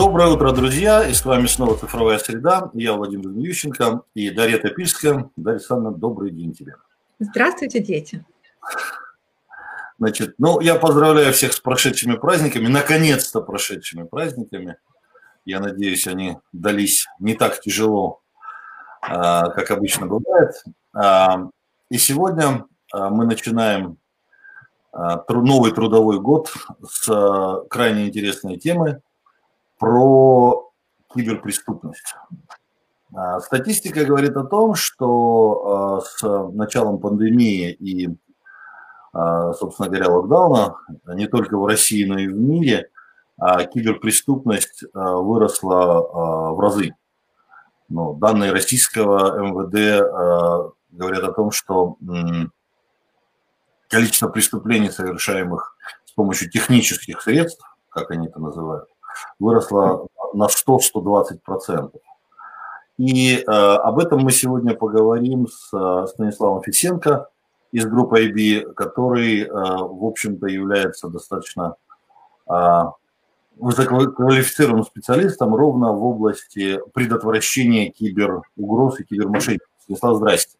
[0.00, 2.70] Доброе утро, друзья, и с вами снова «Цифровая среда».
[2.72, 5.28] Я Владимир Ющенко и Дарья Топильская.
[5.36, 6.76] Дарья Александровна, добрый день тебе.
[7.18, 8.24] Здравствуйте, дети.
[9.98, 14.78] Значит, ну, я поздравляю всех с прошедшими праздниками, наконец-то прошедшими праздниками.
[15.44, 18.22] Я надеюсь, они дались не так тяжело,
[19.02, 20.64] а, как обычно бывает.
[20.94, 21.50] А,
[21.90, 23.98] и сегодня а, мы начинаем
[24.94, 26.52] новый трудовой год
[26.90, 29.02] с крайне интересной темы
[29.80, 30.70] про
[31.12, 32.14] киберпреступность.
[33.40, 36.22] Статистика говорит о том, что с
[36.52, 38.08] началом пандемии и
[39.12, 40.76] а, собственно говоря, локдауна,
[41.14, 42.90] не только в России, но и в мире,
[43.38, 46.94] а киберпреступность а, выросла а, в разы.
[47.88, 51.96] Но данные российского МВД говорят о том, что
[53.88, 58.88] количество преступлений, совершаемых с помощью технических средств, как они это называют,
[59.38, 61.92] выросло на 100-120%.
[62.98, 67.28] И э, об этом мы сегодня поговорим с Станиславом Фисенко,
[67.72, 71.76] из группы IB, который, э, в общем-то, является достаточно
[72.48, 72.82] э,
[73.56, 79.68] высококвалифицированным специалистом ровно в области предотвращения киберугроз и кибермошенников.
[79.84, 80.56] Станислав, здрасте.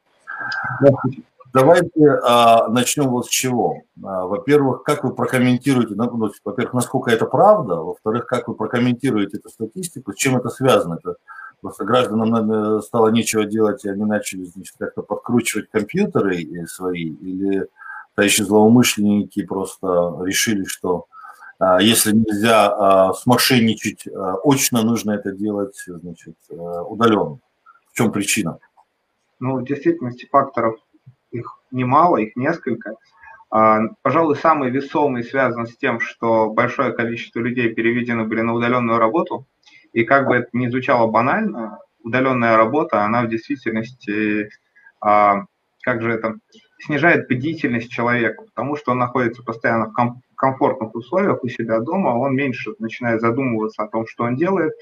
[1.52, 3.82] Давайте а, начнем вот с чего.
[4.02, 9.48] А, во-первых, как вы прокомментируете, ну, во-первых, насколько это правда, во-вторых, как вы прокомментируете эту
[9.48, 10.94] статистику, с чем это связано?
[10.94, 11.16] Это
[11.60, 17.68] Просто гражданам стало нечего делать, и они начали значит, как-то подкручивать компьютеры свои, или
[18.16, 21.06] еще злоумышленники просто решили, что
[21.58, 27.38] а, если нельзя а, смошенничать а, очно, нужно это делать значит, удаленно.
[27.92, 28.58] В чем причина?
[29.38, 30.76] Ну, в действительности факторов
[31.30, 32.94] их немало, их несколько.
[34.02, 39.46] Пожалуй, самый весомый связан с тем, что большое количество людей переведено были на удаленную работу–
[39.92, 44.48] и как бы это ни звучало банально, удаленная работа, она в действительности,
[45.00, 45.44] а,
[45.82, 46.36] как же это,
[46.78, 52.08] снижает бдительность человека, потому что он находится постоянно в ком- комфортных условиях у себя дома,
[52.08, 54.72] он меньше начинает задумываться о том, что он делает,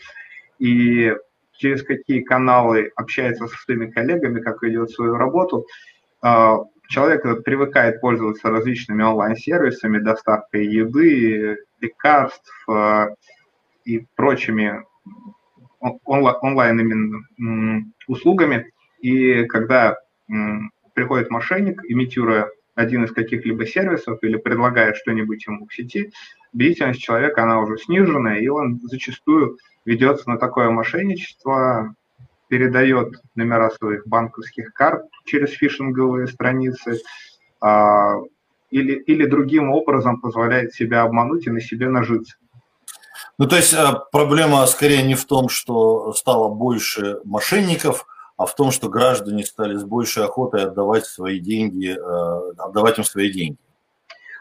[0.59, 1.15] и
[1.53, 5.67] через какие каналы общается со своими коллегами, как ведет свою работу.
[6.21, 6.59] А,
[6.89, 13.09] человек привыкает пользоваться различными онлайн-сервисами, доставкой еды, лекарств а,
[13.85, 14.85] и прочими
[16.05, 17.25] онлайн
[18.09, 18.71] услугами.
[19.01, 19.97] И когда
[20.95, 26.13] приходит мошенник, имитируя один из каких-либо сервисов или предлагает что-нибудь ему в сети,
[26.53, 31.95] бдительность человека, она уже снижена, и он зачастую ведется на такое мошенничество,
[32.49, 37.01] передает номера своих банковских карт через фишинговые страницы,
[37.61, 38.17] а,
[38.71, 42.37] или, или другим образом позволяет себя обмануть и на себе нажиться.
[43.39, 43.77] Ну, то есть э,
[44.11, 49.77] проблема скорее не в том, что стало больше мошенников, а в том, что граждане стали
[49.77, 53.59] с большей охотой отдавать свои деньги, э, отдавать им свои деньги.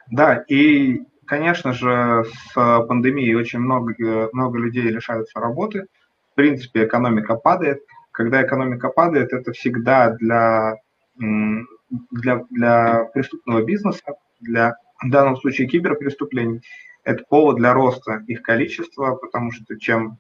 [0.10, 5.88] Да, и, конечно же, с пандемией очень много, много людей лишаются работы.
[6.32, 7.82] В принципе, экономика падает.
[8.18, 10.74] Когда экономика падает, это всегда для,
[11.20, 16.62] для, для преступного бизнеса, для в данном случае киберпреступлений,
[17.04, 20.18] это повод для роста их количества, потому что чем,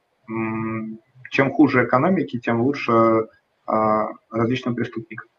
[1.32, 3.30] чем хуже экономики, тем лучше
[3.66, 5.30] а, различным преступникам.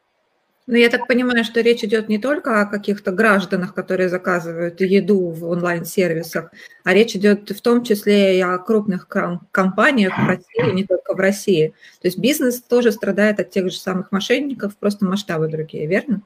[0.70, 5.30] Ну, я так понимаю, что речь идет не только о каких-то гражданах, которые заказывают еду
[5.30, 6.50] в онлайн-сервисах,
[6.84, 9.08] а речь идет в том числе и о крупных
[9.50, 11.72] компаниях в России, не только в России.
[12.02, 16.20] То есть бизнес тоже страдает от тех же самых мошенников, просто масштабы другие, верно?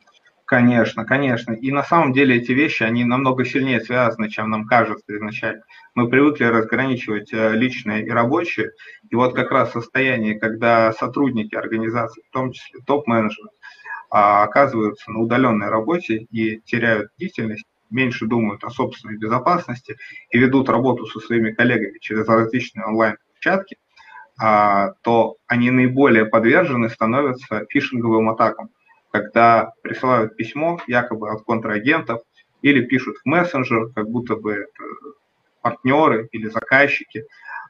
[0.44, 1.52] Конечно, конечно.
[1.52, 5.62] И на самом деле эти вещи, они намного сильнее связаны, чем нам кажется изначально.
[5.94, 8.72] Мы привыкли разграничивать э, личное и рабочее.
[9.08, 13.48] И вот как раз состояние, когда сотрудники организации, в том числе топ-менеджеры,
[14.12, 19.96] а, оказываются на удаленной работе и теряют деятельность, меньше думают о собственной безопасности
[20.30, 23.78] и ведут работу со своими коллегами через различные онлайн-площадки,
[24.38, 28.70] а, то они наиболее подвержены становятся фишинговым атакам
[29.12, 32.22] когда присылают письмо якобы от контрагентов
[32.62, 34.66] или пишут в мессенджер, как будто бы
[35.60, 37.26] партнеры или заказчики,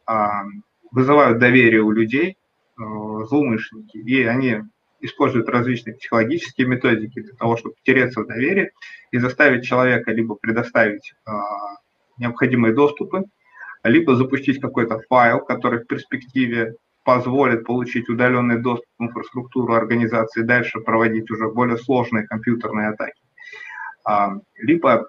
[0.07, 0.45] а,
[0.91, 2.37] вызывают доверие у людей,
[2.79, 2.83] э,
[3.29, 4.63] злоумышленники, и они
[5.03, 8.71] используют различные психологические методики для того, чтобы втереться в доверие
[9.11, 11.43] и заставить человека либо предоставить а,
[12.19, 13.25] необходимые доступы,
[13.85, 20.81] либо запустить какой-то файл, который в перспективе позволит получить удаленный доступ к инфраструктуру организации, дальше
[20.81, 23.21] проводить уже более сложные компьютерные атаки.
[24.05, 25.09] А, либо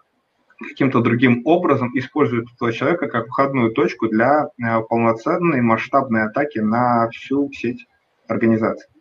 [0.59, 7.09] каким-то другим образом используют этого человека как входную точку для э, полноценной масштабной атаки на
[7.09, 7.85] всю сеть
[8.27, 8.92] организации.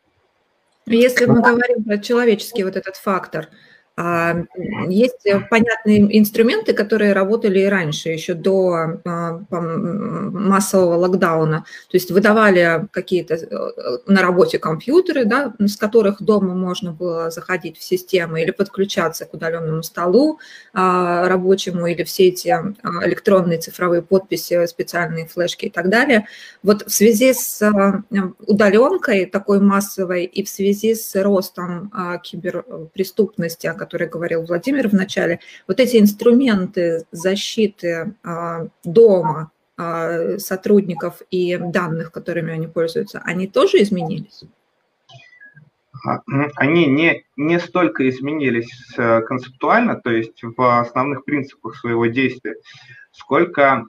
[0.86, 3.48] Если мы говорим про человеческий вот этот фактор–
[3.98, 11.66] есть э, понятные инструменты, которые работали и раньше, еще до а, массового локдауна.
[11.90, 17.76] То есть выдавали какие-то э, на работе компьютеры, да, с которых дома можно было заходить
[17.76, 20.38] в систему или подключаться к удаленному столу
[20.72, 22.48] а, рабочему, или все эти
[23.04, 26.26] электронные цифровые подписи, специальные флешки и так далее.
[26.62, 27.60] Вот в связи с
[28.46, 31.92] удаленкой такой массовой и в связи с ростом
[32.22, 41.22] киберпреступности, о который говорил Владимир в начале, вот эти инструменты защиты а, дома а, сотрудников
[41.32, 44.44] и данных, которыми они пользуются, они тоже изменились?
[46.06, 46.20] А,
[46.54, 52.54] они не, не столько изменились э, концептуально, то есть в основных принципах своего действия,
[53.10, 53.84] сколько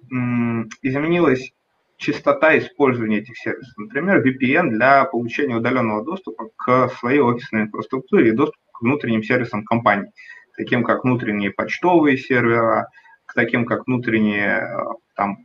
[0.81, 1.53] изменилась
[1.97, 3.73] частота использования этих сервисов.
[3.77, 10.11] Например, VPN для получения удаленного доступа к своей офисной инфраструктуре и доступа внутренним сервисам компании,
[10.55, 12.89] таким как внутренние почтовые сервера,
[13.25, 14.77] к таким как внутренние э,
[15.15, 15.37] там,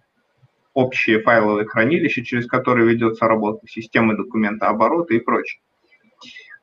[0.74, 5.60] общие файловые хранилища, через которые ведется работа, системы документооборота и прочее.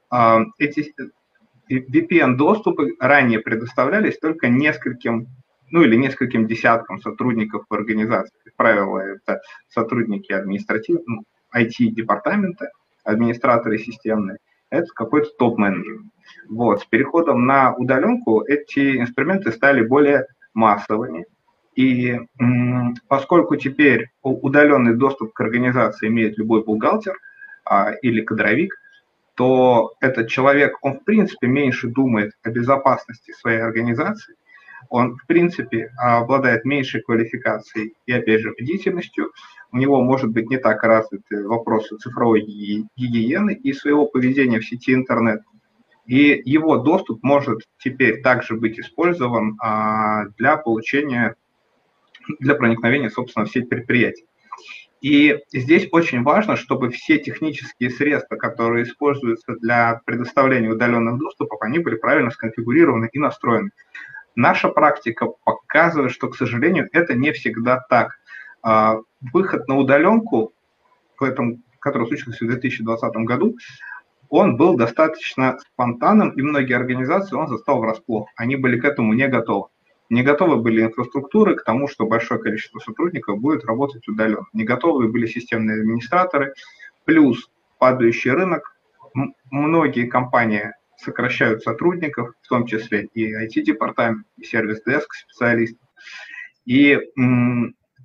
[0.10, 0.94] А, эти
[1.70, 5.28] VPN-доступы ранее предоставлялись только нескольким,
[5.72, 8.38] ну или нескольким десяткам сотрудников в организации.
[8.44, 11.24] Как правило, это сотрудники административного, ну,
[11.54, 12.70] IT-департамента,
[13.04, 14.38] администраторы системные,
[14.76, 16.02] это какой-то топ-менеджер.
[16.50, 16.82] Вот.
[16.82, 21.26] С переходом на удаленку эти инструменты стали более массовыми.
[21.76, 22.18] И
[23.10, 27.18] поскольку теперь удаленный доступ к организации имеет любой бухгалтер
[27.66, 28.74] а, или кадровик,
[29.36, 34.36] то этот человек, он в принципе меньше думает о безопасности своей организации,
[34.90, 39.32] он в принципе обладает меньшей квалификацией и, опять же, бдительностью,
[39.76, 42.40] у него может быть не так развиты вопросы цифровой
[42.96, 45.42] гигиены и своего поведения в сети интернет.
[46.06, 51.36] И его доступ может теперь также быть использован а, для получения,
[52.40, 54.26] для проникновения, собственно, в сеть предприятий.
[55.02, 61.80] И здесь очень важно, чтобы все технические средства, которые используются для предоставления удаленных доступов, они
[61.80, 63.72] были правильно сконфигурированы и настроены.
[64.38, 68.18] Наша практика показывает, что, к сожалению, это не всегда так.
[68.66, 68.98] А,
[69.32, 70.52] выход на удаленку,
[71.20, 73.56] в этом, который случился в 2020 году,
[74.30, 78.28] он был достаточно спонтанным, и многие организации он застал врасплох.
[78.36, 79.68] Они были к этому не готовы.
[80.10, 84.48] Не готовы были инфраструктуры к тому, что большое количество сотрудников будет работать удаленно.
[84.54, 86.56] Не готовы были системные администраторы.
[87.06, 88.76] Плюс падающий рынок.
[89.52, 95.88] Многие компании сокращают сотрудников, в том числе и IT-департамент, и сервис-деск специалистов.
[96.66, 97.00] И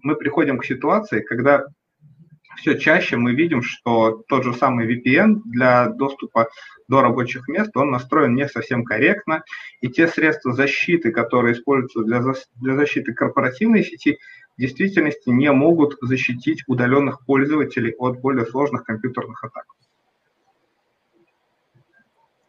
[0.02, 1.64] мы приходим к ситуации, когда
[2.56, 6.48] все чаще мы видим, что тот же самый VPN для доступа
[6.88, 9.42] до рабочих мест, он настроен не совсем корректно,
[9.80, 12.22] и те средства защиты, которые используются для,
[12.56, 14.18] для защиты корпоративной сети,
[14.56, 19.64] в действительности не могут защитить удаленных пользователей от более сложных компьютерных атак.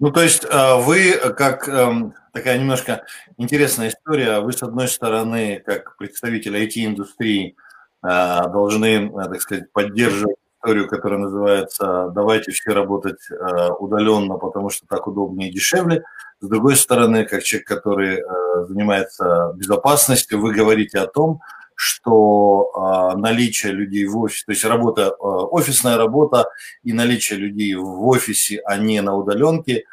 [0.01, 3.03] Ну, то есть э, вы, как эм, такая немножко
[3.37, 7.55] интересная история, вы, с одной стороны, как представитель IT-индустрии,
[8.03, 8.07] э,
[8.51, 13.19] должны, э, так сказать, поддерживать историю, которая называется «давайте все работать
[13.79, 16.03] удаленно, потому что так удобнее и дешевле».
[16.39, 18.23] С другой стороны, как человек, который
[18.67, 21.41] занимается безопасностью, вы говорите о том,
[21.75, 26.45] что наличие людей в офисе, то есть работа, офисная работа
[26.83, 29.85] и наличие людей в офисе, а не на удаленке,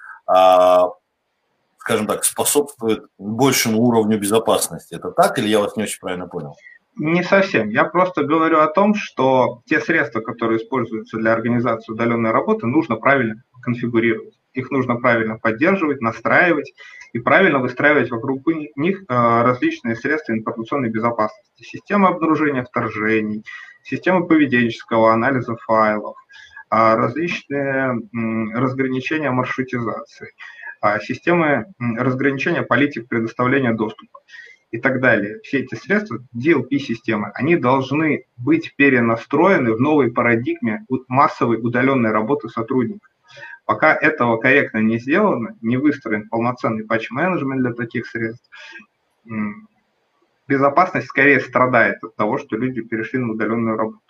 [1.78, 4.94] скажем так, способствует большему уровню безопасности.
[4.94, 6.54] Это так или я вас не очень правильно понял?
[6.98, 7.68] Не совсем.
[7.70, 12.96] Я просто говорю о том, что те средства, которые используются для организации удаленной работы, нужно
[12.96, 14.34] правильно конфигурировать.
[14.52, 16.74] Их нужно правильно поддерживать, настраивать
[17.12, 18.42] и правильно выстраивать вокруг
[18.76, 21.62] них а, различные средства информационной безопасности.
[21.62, 23.44] Система обнаружения вторжений,
[23.84, 26.20] система поведенческого анализа файлов, а
[26.70, 27.98] различные
[28.54, 30.32] разграничения маршрутизации,
[30.80, 34.20] а системы разграничения политик предоставления доступа
[34.70, 35.40] и так далее.
[35.42, 43.08] Все эти средства, DLP-системы, они должны быть перенастроены в новой парадигме массовой удаленной работы сотрудников.
[43.64, 48.48] Пока этого корректно не сделано, не выстроен полноценный патч-менеджмент для таких средств,
[50.46, 54.00] безопасность скорее страдает от того, что люди перешли на удаленную работу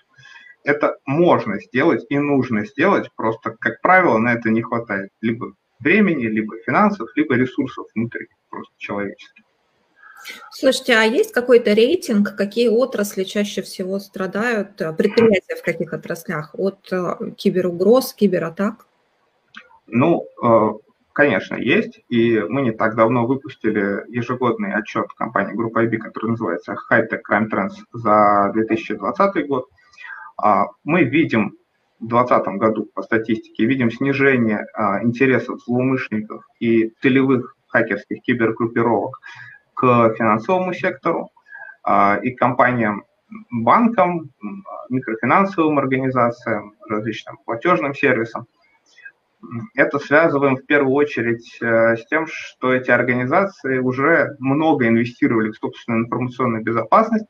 [0.69, 6.27] это можно сделать и нужно сделать, просто, как правило, на это не хватает либо времени,
[6.27, 9.45] либо финансов, либо ресурсов внутри просто человеческих.
[10.51, 16.51] Слушайте, а есть какой-то рейтинг, какие отрасли чаще всего страдают, э, предприятия в каких отраслях
[16.53, 18.87] от э, киберугроз, кибератак?
[19.87, 20.73] Ну, э,
[21.15, 22.01] конечно, есть.
[22.11, 27.21] И мы не так давно выпустили ежегодный отчет компании группы IB, который называется High Tech
[27.27, 29.69] Crime Trends за 2020 год.
[30.41, 31.55] А, мы видим
[32.01, 39.19] в 2020 году по статистике видим снижение а, интересов злоумышленников и целевых хакерских кибергруппировок
[39.75, 41.31] к финансовому сектору
[41.83, 43.05] а, и компаниям,
[43.51, 44.31] банкам,
[44.89, 48.47] микрофинансовым организациям, различным платежным сервисам.
[49.75, 55.57] Это связываем в первую очередь э, с тем, что эти организации уже много инвестировали в
[55.57, 57.27] собственную информационную безопасность,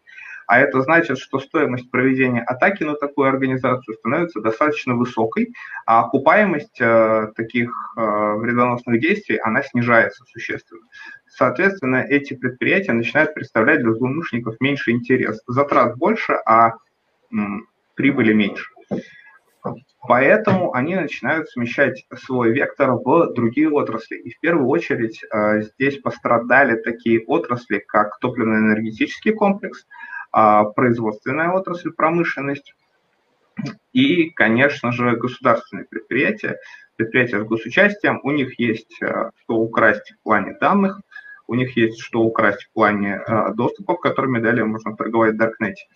[0.48, 5.52] а это значит, что стоимость проведения атаки на такую организацию становится достаточно высокой,
[5.84, 10.80] а окупаемость э, таких э, вредоносных действий, она снижается существенно.
[11.28, 15.38] Соответственно, эти предприятия начинают представлять для злоумышленников меньше интерес.
[15.46, 16.72] Затрат больше, а
[17.94, 18.70] прибыли меньше.
[20.06, 24.16] Поэтому они начинают смещать свой вектор в другие отрасли.
[24.16, 29.86] И в первую очередь э, здесь пострадали такие отрасли, как топливно-энергетический комплекс,
[30.30, 32.74] производственная отрасль, промышленность
[33.92, 36.58] и, конечно же, государственные предприятия,
[36.96, 38.20] предприятия с госучастием.
[38.22, 41.00] У них есть э, что украсть в плане данных,
[41.46, 45.86] у них есть что украсть в плане э, доступов, которыми далее можно торговать в Даркнете.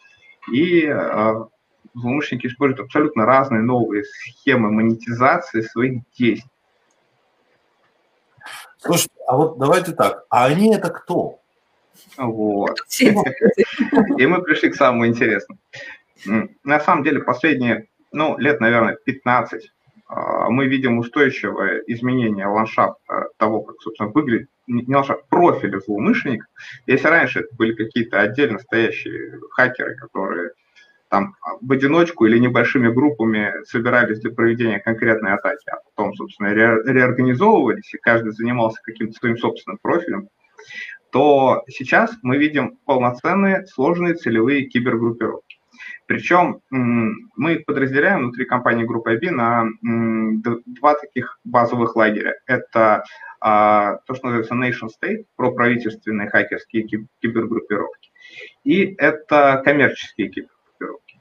[0.51, 1.35] И э,
[1.95, 6.51] злоумышленники используют абсолютно разные новые схемы монетизации своих действий.
[8.79, 11.42] Слушайте, а вот давайте так, а они это кто?
[12.17, 12.79] Вот.
[13.01, 15.59] И мы пришли к самому интересному.
[16.65, 19.71] На самом деле последние, ну, лет, наверное, 15
[20.13, 26.49] а, мы видим устойчивое изменение ландшафта того, как, собственно, выглядит, не ландшафт, профиля злоумышленников.
[26.87, 30.51] Если раньше это были какие-то отдельно стоящие хакеры, которые
[31.09, 36.83] там в одиночку или небольшими группами собирались для проведения конкретной атаки, а потом, собственно, ре
[36.85, 40.29] реорганизовывались, и каждый занимался каким-то своим собственным профилем,
[41.13, 45.59] то сейчас мы видим полноценные сложные целевые кибергруппировки.
[46.07, 52.35] Причем мы подразделяем внутри компании группы IB на два таких базовых лагеря.
[52.47, 53.05] Это
[53.41, 56.87] а, то, что называется nation state, проправительственные хакерские
[57.21, 58.11] кибергруппировки,
[58.65, 61.21] и это коммерческие кибергруппировки.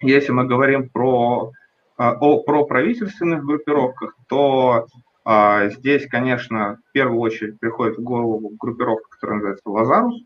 [0.00, 1.52] Если мы говорим про,
[1.96, 4.86] а, о правительственных группировках, то
[5.24, 10.22] здесь, конечно, в первую очередь приходит в голову группировка, которая называется Лазарус.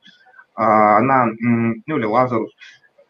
[0.54, 2.50] А, она, ну или Лазарус,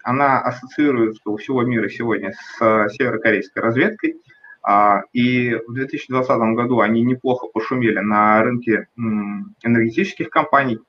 [0.02, 4.20] она ассоциируется у всего мира сегодня с северокорейской разведкой.
[4.62, 10.80] А, и в 2020 году они неплохо пошумели на рынке энергетических компаний,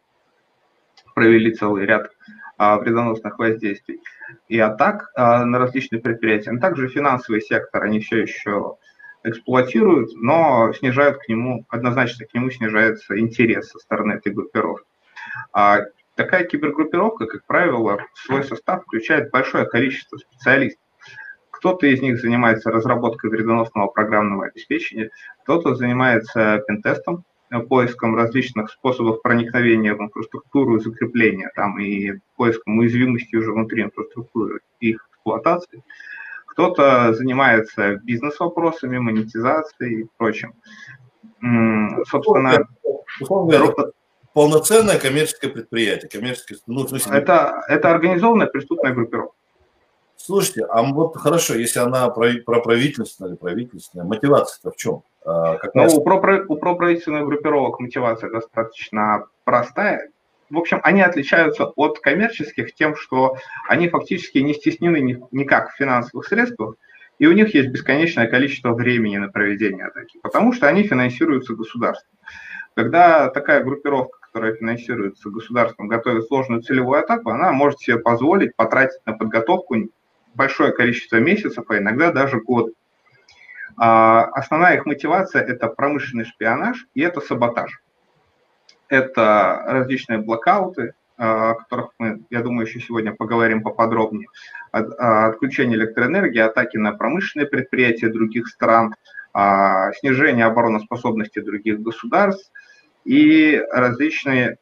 [1.14, 2.12] провели целый ряд
[2.58, 4.02] вредоносных воздействий
[4.48, 6.52] и атак на различные предприятия.
[6.52, 8.78] Но также финансовый сектор, они все еще
[9.30, 14.88] эксплуатируют, но снижают к нему, однозначно к нему снижается интерес со стороны этой группировки.
[15.54, 15.82] А
[16.16, 20.82] такая кибергруппировка, как правило, в свой состав включает большое количество специалистов.
[21.52, 25.10] Кто-то из них занимается разработкой вредоносного программного обеспечения,
[25.44, 27.26] кто-то занимается пентестом,
[27.70, 34.60] поиском различных способов проникновения в инфраструктуру и закрепления там, и поиском уязвимости уже внутри инфраструктуры
[34.80, 35.82] и их эксплуатации
[36.58, 40.56] кто-то занимается бизнес-вопросами, монетизацией и прочим.
[42.10, 42.68] Собственно,
[44.34, 46.10] полноценное коммерческое предприятие.
[46.10, 47.16] Коммерческое, ну, смысле...
[47.16, 49.36] это, это организованная преступная группировка.
[50.16, 55.04] Слушайте, а вот хорошо, если она про, про правительственная или правительственная, мотивация-то в чем?
[55.24, 55.94] А, ну, раз...
[55.94, 60.10] у, про, у проправительственных группировок мотивация достаточно простая
[60.50, 63.38] в общем, они отличаются от коммерческих тем, что
[63.68, 66.76] они фактически не стеснены никак в финансовых средствах,
[67.20, 72.18] и у них есть бесконечное количество времени на проведение атаки, потому что они финансируются государством.
[72.76, 79.00] Когда такая группировка, которая финансируется государством, готовит сложную целевую атаку, она может себе позволить потратить
[79.06, 79.76] на подготовку
[80.36, 82.72] большое количество месяцев, а иногда даже год.
[83.78, 87.82] А основная их мотивация– это промышленный шпионаж и это саботаж
[88.90, 94.28] это различные блокауты, о которых мы, я думаю, еще сегодня поговорим поподробнее,
[94.72, 98.94] отключение электроэнергии, атаки на промышленные предприятия других стран,
[100.00, 102.52] снижение обороноспособности других государств
[103.04, 104.58] и различные,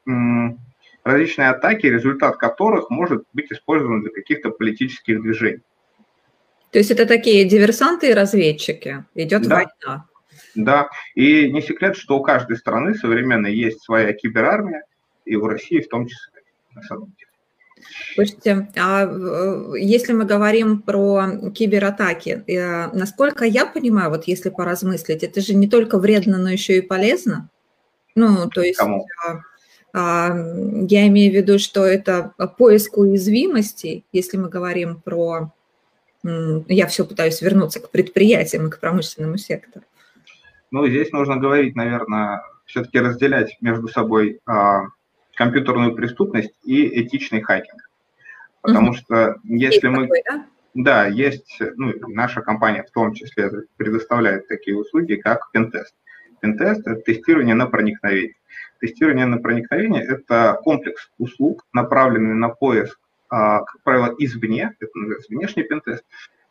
[1.03, 5.61] различные атаки, результат которых может быть использован для каких-то политических движений.
[6.71, 9.55] То есть это такие диверсанты и разведчики, идет да.
[9.55, 10.05] война.
[10.55, 14.83] Да, и не секрет, что у каждой страны современной есть своя киберармия,
[15.25, 16.41] и в России в том числе,
[16.73, 17.25] на самом деле.
[18.15, 25.23] Слушайте, а э, если мы говорим про кибератаки, э, насколько я понимаю, вот если поразмыслить,
[25.23, 27.49] это же не только вредно, но еще и полезно?
[28.15, 29.05] Ну, то есть Кому?
[29.27, 29.41] А,
[29.93, 30.35] а,
[30.87, 35.51] я имею в виду, что это поиск уязвимостей, если мы говорим про...
[36.23, 39.85] Я все пытаюсь вернуться к предприятиям и к промышленному сектору.
[40.75, 44.87] Ну, здесь нужно говорить, наверное, все-таки разделять между собой а,
[45.33, 47.89] компьютерную преступность и этичный хакинг.
[48.61, 48.97] Потому угу.
[48.97, 50.01] что если есть мы...
[50.01, 50.45] Такой, да?
[50.73, 55.95] да, есть, ну, наша компания в том числе предоставляет такие услуги, как пентест.
[56.41, 58.35] Пентест– это тестирование на проникновение.
[58.81, 65.33] Тестирование на проникновение– это комплекс услуг, направленный на поиск, а, как правило, извне, это называется
[65.33, 66.03] внешний пентест,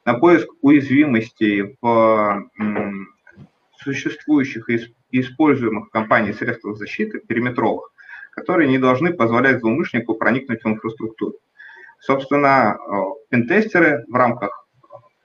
[0.07, 2.49] на поиск уязвимостей в
[3.83, 7.91] существующих и используемых компанией средствах защиты, периметровых,
[8.33, 11.35] которые не должны позволять злоумышленнику проникнуть в инфраструктуру.
[12.01, 14.67] Собственно, э, пентестеры в рамках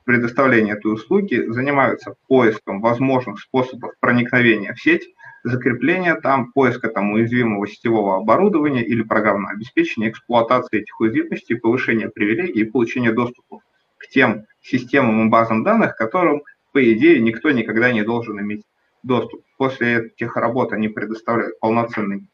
[0.06, 5.08] предоставления этой услуги занимаются поиском возможных способов проникновения в сеть,
[5.44, 12.62] закрепления там, поиска там уязвимого сетевого оборудования или программного обеспечения, эксплуатации этих уязвимостей, повышения привилегий
[12.62, 13.60] и получения доступа
[13.98, 16.42] к тем системам и базам данных, которым,
[16.72, 18.64] по идее, никто никогда не должен иметь
[19.04, 19.44] доступ.
[19.58, 22.28] После этих работ они предоставляют полноценный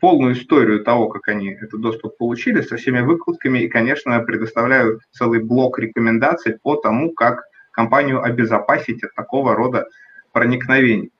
[0.00, 5.40] полную историю того, как они этот доступ получили, со всеми выкладками и, конечно, предоставляют целый
[5.40, 9.86] блок рекомендаций по тому, как компанию обезопасить от такого рода
[10.32, 11.10] проникновений.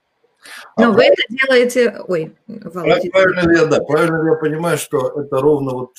[0.76, 1.96] Но а вы это делаете...
[2.08, 3.10] Ой, Володя.
[3.10, 5.92] Правильно ли я, да, правильно ли я понимаю, что это ровно вот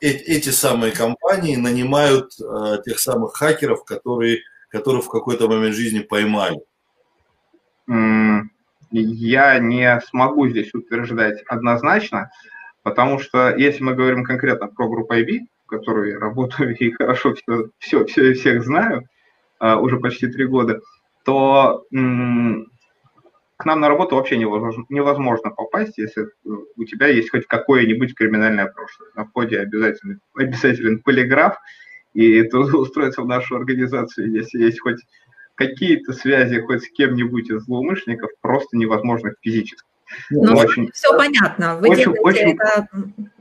[0.00, 6.60] эти самые компании нанимают э, тех самых хакеров, которые, которые в какой-то момент жизни поймали?
[8.90, 12.30] я не смогу здесь утверждать однозначно,
[12.82, 17.34] потому что если мы говорим конкретно про группу IB, в которой я работаю и хорошо
[17.34, 19.08] все, все, все всех знаю,
[19.60, 20.80] uh, уже почти три года,
[21.24, 22.70] то м-
[23.56, 28.66] к нам на работу вообще невозможно, невозможно попасть, если у тебя есть хоть какое-нибудь криминальное
[28.66, 29.10] прошлое.
[29.14, 31.58] На входе обязательно, обязателен полиграф,
[32.12, 34.98] и это устроиться в нашу организацию, если есть хоть
[35.54, 39.88] какие-то связи хоть с кем-нибудь из злоумышленников просто невозможно физически.
[40.30, 41.76] Ну, очень, все понятно.
[41.76, 42.86] Вы очень, очень, это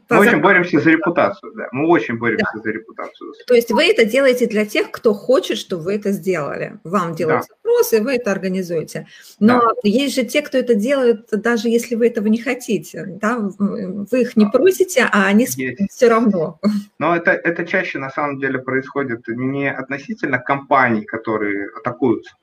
[0.10, 1.68] мы очень боремся за репутацию, да.
[1.72, 2.62] Мы очень боремся да.
[2.62, 3.34] за репутацию.
[3.48, 6.80] То есть вы это делаете для тех, кто хочет, чтобы вы это сделали.
[6.84, 7.56] Вам делают да.
[7.56, 9.08] запросы, вы это организуете.
[9.40, 9.74] Но да.
[9.84, 13.06] есть же те, кто это делает, даже если вы этого не хотите.
[13.06, 13.50] Да?
[13.58, 15.92] Вы их не просите, а они есть.
[15.92, 16.60] все равно.
[17.00, 22.36] Но это, это чаще на самом деле происходит не относительно компаний, которые атакуются.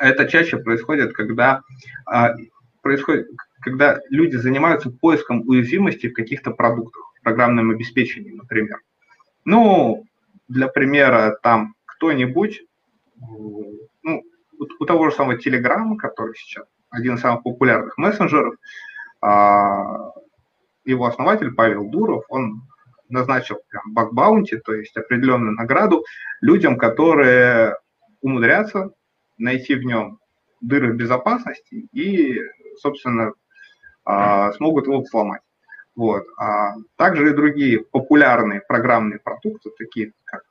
[0.00, 1.62] Это чаще происходит, когда
[2.04, 2.34] а,
[2.82, 3.28] происходит,
[3.68, 8.80] когда люди занимаются поиском уязвимости в каких-то продуктах, программном обеспечении, например.
[9.44, 10.06] Ну,
[10.48, 12.62] для примера, там кто-нибудь,
[13.20, 14.22] ну,
[14.80, 18.54] у того же самого Telegram, который сейчас один из самых популярных мессенджеров,
[19.20, 20.12] а,
[20.86, 22.62] его основатель Павел Дуров, он
[23.10, 26.04] назначил прям баг-баунти, то есть определенную награду
[26.40, 27.76] людям, которые
[28.22, 28.90] умудрятся
[29.36, 30.18] найти в нем
[30.62, 32.40] дыры безопасности и,
[32.80, 33.32] собственно,
[34.08, 35.42] а, смогут его сломать.
[35.94, 36.24] Вот.
[36.38, 40.42] А также и другие популярные программные продукты, такие как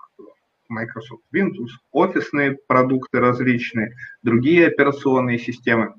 [0.69, 5.95] Microsoft Windows, офисные продукты различные, другие операционные системы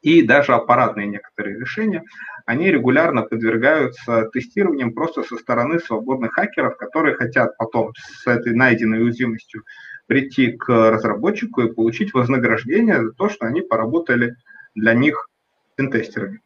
[0.00, 2.02] и даже аппаратные некоторые решения,
[2.46, 9.02] они регулярно подвергаются тестированиям просто со стороны свободных хакеров, которые хотят потом с этой найденной
[9.02, 9.64] уязвимостью
[10.06, 14.36] прийти к разработчику и получить вознаграждение за то, что они поработали
[14.74, 15.28] для них
[15.74, 16.40] пентестерами.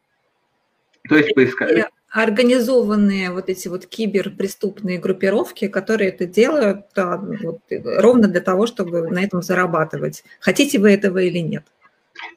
[1.09, 1.87] То есть поисковик.
[2.09, 9.09] Организованные вот эти вот киберпреступные группировки, которые это делают да, вот, ровно для того, чтобы
[9.09, 10.23] на этом зарабатывать.
[10.39, 11.65] Хотите вы этого или нет?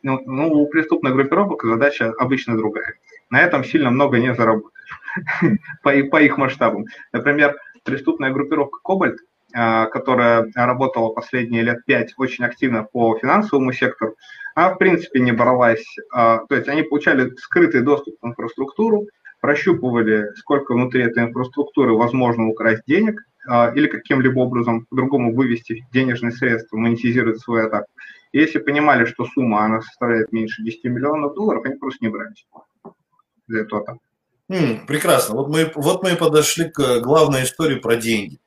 [0.03, 2.95] Ну, ну, у преступных группировок задача обычно другая.
[3.31, 4.73] На этом сильно много не заработаешь
[5.83, 6.87] по, по их масштабам.
[7.13, 9.19] Например, преступная группировка «Кобальт»,
[9.53, 14.15] которая работала последние лет пять очень активно по финансовому сектору,
[14.59, 15.87] она, в принципе, не бралась.
[16.13, 19.07] А, то есть они получали скрытый доступ к инфраструктуру,
[19.41, 26.33] прощупывали, сколько внутри этой инфраструктуры возможно украсть денег а, или каким-либо образом по-другому вывести денежные
[26.33, 27.87] средства, монетизировать свою атаку.
[28.33, 32.45] И если понимали, что сумма она составляет меньше 10 миллионов долларов, они просто не брались
[33.47, 34.01] за эту атаку.
[34.89, 35.37] прекрасно.
[35.37, 38.39] Вот мы, вот мы и подошли к главной истории про деньги.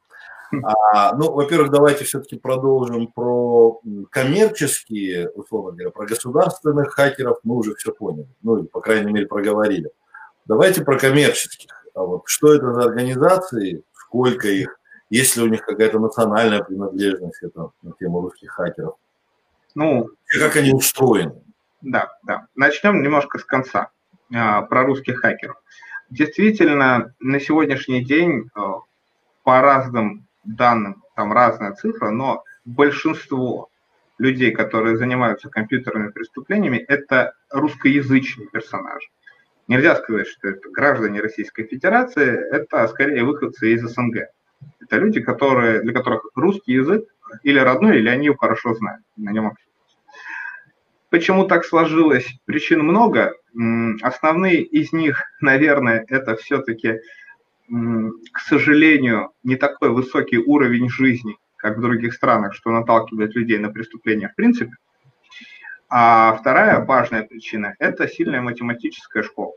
[0.64, 7.76] А, ну, во-первых, давайте все-таки продолжим про коммерческие, условно говоря, про государственных хакеров мы уже
[7.76, 9.92] все поняли, ну, по крайней мере, проговорили.
[10.46, 11.70] Давайте про коммерческих.
[11.94, 14.78] А вот что это за организации, сколько их,
[15.10, 18.96] есть ли у них какая-то национальная принадлежность это, на тему русских хакеров?
[19.76, 21.42] Ну, и как они устроены?
[21.82, 22.48] Да, да.
[22.56, 23.90] Начнем немножко с конца
[24.34, 25.58] а, про русских хакеров.
[26.10, 28.80] Действительно, на сегодняшний день а,
[29.44, 33.70] по разным данным, там разная цифра, но большинство
[34.18, 39.08] людей, которые занимаются компьютерными преступлениями, это русскоязычные персонажи.
[39.68, 44.28] Нельзя сказать, что это граждане Российской Федерации, это скорее выходцы из СНГ.
[44.80, 47.06] Это люди, которые, для которых русский язык
[47.44, 49.72] или родной, или они его хорошо знают, на нем общаются.
[51.10, 52.28] Почему так сложилось?
[52.46, 53.34] Причин много.
[54.02, 57.00] Основные из них, наверное, это все-таки
[57.72, 63.70] к сожалению, не такой высокий уровень жизни, как в других странах, что наталкивает людей на
[63.70, 64.74] преступления в принципе.
[65.90, 69.54] А вторая важная причина– это сильная математическая школа,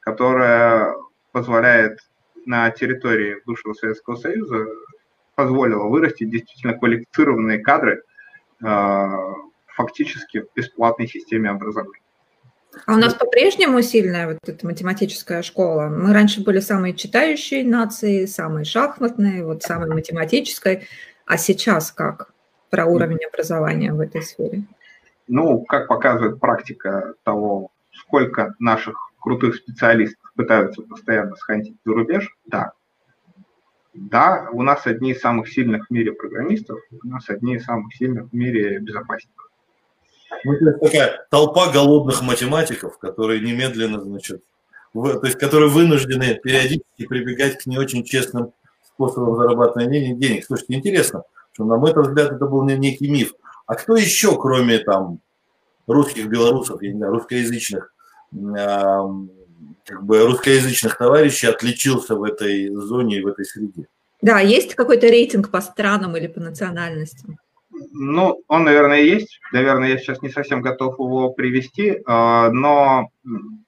[0.00, 0.94] которая
[1.32, 1.98] позволяет
[2.46, 4.66] на территории бывшего Советского Союза
[5.34, 8.02] позволила вырастить действительно квалифицированные кадры
[8.64, 9.08] э,
[9.66, 12.00] фактически в бесплатной системе образования.
[12.86, 15.88] А у нас по-прежнему сильная вот эта математическая школа.
[15.88, 20.88] Мы раньше были самой читающей нацией, самой шахматной, вот самой математической.
[21.26, 22.32] А сейчас как
[22.70, 24.64] про уровень образования в этой сфере?
[25.26, 32.72] Ну, как показывает практика того, сколько наших крутых специалистов пытаются постоянно сходить за рубеж, да.
[33.94, 37.94] Да, у нас одни из самых сильных в мире программистов, у нас одни из самых
[37.94, 39.47] сильных в мире безопасников.
[40.44, 44.42] Ну, такая толпа голодных математиков, которые немедленно, значит,
[44.94, 48.52] в, то есть, которые вынуждены периодически прибегать к не очень честным
[48.84, 50.44] способам зарабатывания денег.
[50.44, 53.32] Слушайте, интересно, что, на мой взгляд, это был некий миф.
[53.66, 55.20] А кто еще, кроме там
[55.86, 57.92] русских, белорусов, я не знаю, русскоязычных,
[58.32, 59.00] э,
[59.84, 63.88] как бы русскоязычных товарищей отличился в этой зоне и в этой среде?
[64.20, 67.38] Да, есть какой-то рейтинг по странам или по национальностям?
[67.92, 69.40] Ну, он, наверное, есть.
[69.52, 73.10] Наверное, я сейчас не совсем готов его привести, а, но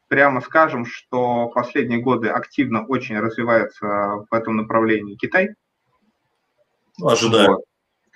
[0.08, 5.50] прямо скажем, что последние годы активно очень развивается в этом направлении Китай.
[7.02, 7.54] Ожидаемо.
[7.54, 7.64] Вот.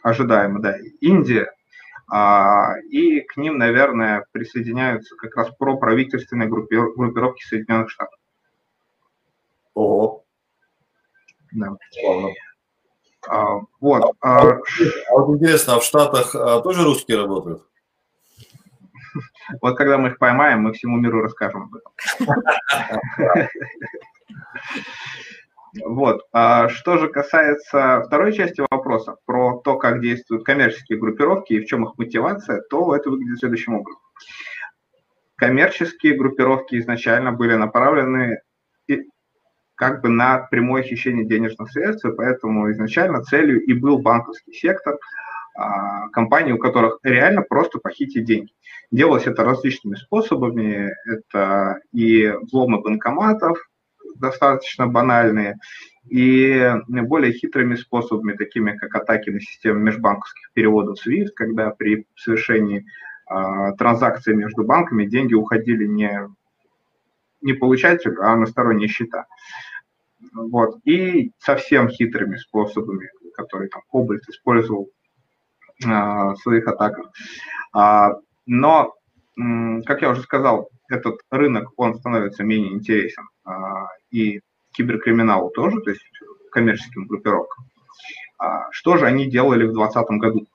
[0.02, 0.76] Ожидаемо, да.
[1.00, 1.50] Индия.
[2.08, 8.18] А, и к ним, наверное, присоединяются как раз проправительственные группировки Соединенных Штатов.
[9.74, 10.24] Ого.
[11.52, 11.76] Да.
[11.92, 12.30] Славно.
[13.28, 14.16] А, вот.
[14.20, 14.60] А, а,
[15.08, 17.62] а вот интересно, а в Штатах а, тоже русские работают?
[19.60, 21.92] Вот когда мы их поймаем, мы всему миру расскажем об этом.
[25.82, 26.22] Вот.
[26.32, 31.66] А что же касается второй части вопроса, про то, как действуют коммерческие группировки и в
[31.66, 34.00] чем их мотивация, то это выглядит следующим образом.
[35.34, 38.40] Коммерческие группировки изначально были направлены
[39.74, 44.98] как бы на прямое хищение денежных средств, и поэтому изначально целью и был банковский сектор,
[45.56, 48.52] а, компаний, у которых реально просто похитить деньги.
[48.90, 50.92] Делалось это различными способами.
[51.06, 53.58] Это и взломы банкоматов,
[54.16, 55.56] достаточно банальные,
[56.08, 62.84] и более хитрыми способами, такими как атаки на систему межбанковских переводов SWIFT, когда при совершении
[63.30, 66.28] э, транзакций между банками деньги уходили не
[67.44, 69.26] не получателю, а на сторонние счета.
[70.32, 70.78] Вот.
[70.84, 74.88] И совсем хитрыми способами, которые там Кобальт использовал
[75.86, 77.10] а, в своих атаках.
[77.72, 78.14] А,
[78.46, 78.94] но,
[79.84, 84.40] как я уже сказал, этот рынок, он становится менее интересен а, и
[84.72, 86.02] киберкриминалу тоже, то есть
[86.50, 87.66] коммерческим группировкам.
[88.38, 90.46] А, что же они делали в 2020 году?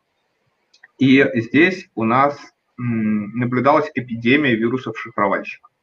[0.97, 2.37] И здесь у нас
[2.77, 5.69] наблюдалась эпидемия вирусов-шифровальщиков.
[5.69, 5.78] А,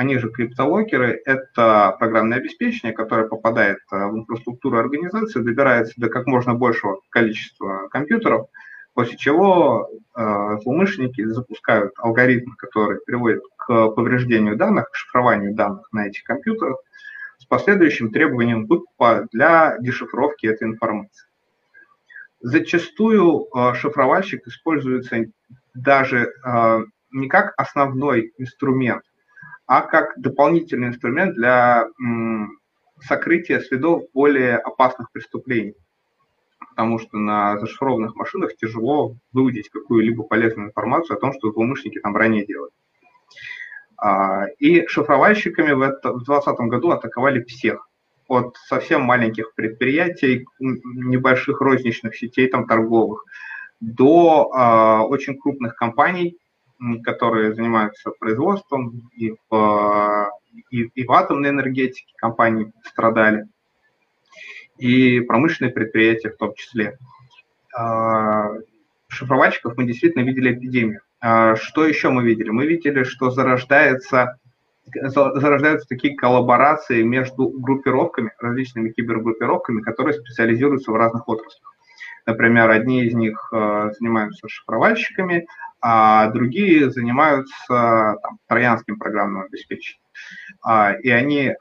[0.00, 6.26] они же криптолокеры, это программное обеспечение, которое попадает э, в инфраструктуру организации, добирается до как
[6.26, 8.46] можно большего количества компьютеров,
[8.94, 16.06] после чего э, злоумышленники запускают алгоритмы, которые приводят к повреждению данных, к шифрованию данных на
[16.06, 16.78] этих компьютерах
[17.38, 21.26] с последующим требованием выкупа для дешифровки этой информации.
[22.40, 25.26] Зачастую э, шифровальщик используется
[25.74, 26.32] даже
[27.12, 29.02] не как основной инструмент
[29.70, 31.86] а как дополнительный инструмент для
[33.02, 35.76] сокрытия следов более опасных преступлений.
[36.70, 42.16] Потому что на зашифрованных машинах тяжело выудить какую-либо полезную информацию о том, что злоумышленники там
[42.16, 42.72] ранее делали.
[43.96, 47.88] А, и шифровальщиками в 2020 году атаковали всех.
[48.26, 53.24] от совсем маленьких предприятий, небольших розничных сетей там торговых,
[53.78, 56.38] до э, очень крупных компаний,
[57.04, 60.30] которые занимаются производством и в,
[60.70, 63.46] и, и в атомной энергетике компании страдали,
[64.78, 66.98] и промышленные предприятия в том числе.
[67.78, 68.60] Э,
[69.08, 71.00] шифровальщиков мы действительно видели эпидемию.
[71.22, 72.50] Э, что еще мы видели?
[72.50, 74.38] Мы видели, что зарождается
[74.92, 81.74] зарождаются такие коллаборации между группировками, различными кибергруппировками, которые специализируются в разных отраслях.
[82.26, 85.46] Например, одни из них э, занимаются шифровальщиками,
[85.80, 90.02] а другие занимаются там, троянским программным обеспечением.
[90.62, 91.54] А, и они э,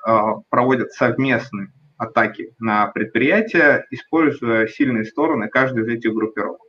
[0.50, 6.62] проводят совместные атаки на предприятия, используя сильные стороны каждой из этих группировок.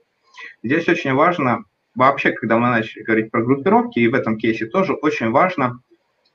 [0.63, 4.95] Здесь очень важно, вообще, когда мы начали говорить про группировки, и в этом кейсе тоже
[4.95, 5.81] очень важно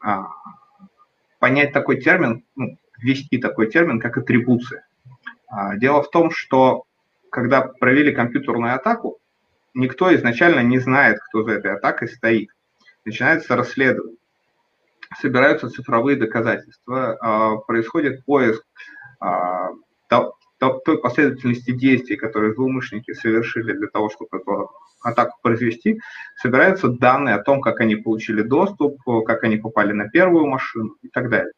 [0.02, 0.28] а,
[1.40, 4.88] понять такой термин, ну, ввести такой термин, как атрибуция.
[5.48, 6.84] А, дело в том, что
[7.30, 9.20] когда провели компьютерную атаку,
[9.76, 12.50] никто изначально не знает, кто за этой атакой стоит.
[13.06, 14.18] Начинается расследование.
[15.22, 18.64] Собираются цифровые доказательства, а, происходит поиск
[20.86, 26.00] той последовательности действий, которые злоумышленники совершили для того, чтобы эту атаку произвести,
[26.36, 31.10] собираются данные о том, как они получили доступ, как они попали на первую машину и
[31.10, 31.52] так далее.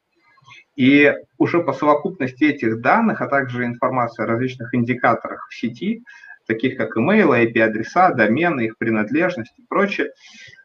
[0.75, 6.03] И уже по совокупности этих данных, а также информации о различных индикаторах в сети,
[6.47, 10.11] таких как email, IP-адреса, домены, их принадлежность и прочее,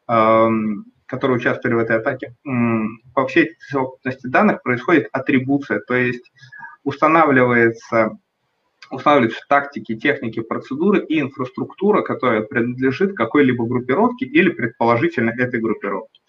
[0.09, 2.35] эм, которые участвовали в этой атаке,
[3.15, 6.33] по всей совокупности данных происходит атрибуция, то есть
[6.85, 8.17] устанавливается
[8.93, 16.21] устанавливаются тактики, техники, процедуры и инфраструктура, которая принадлежит какой-либо группировке или предположительно этой группировке.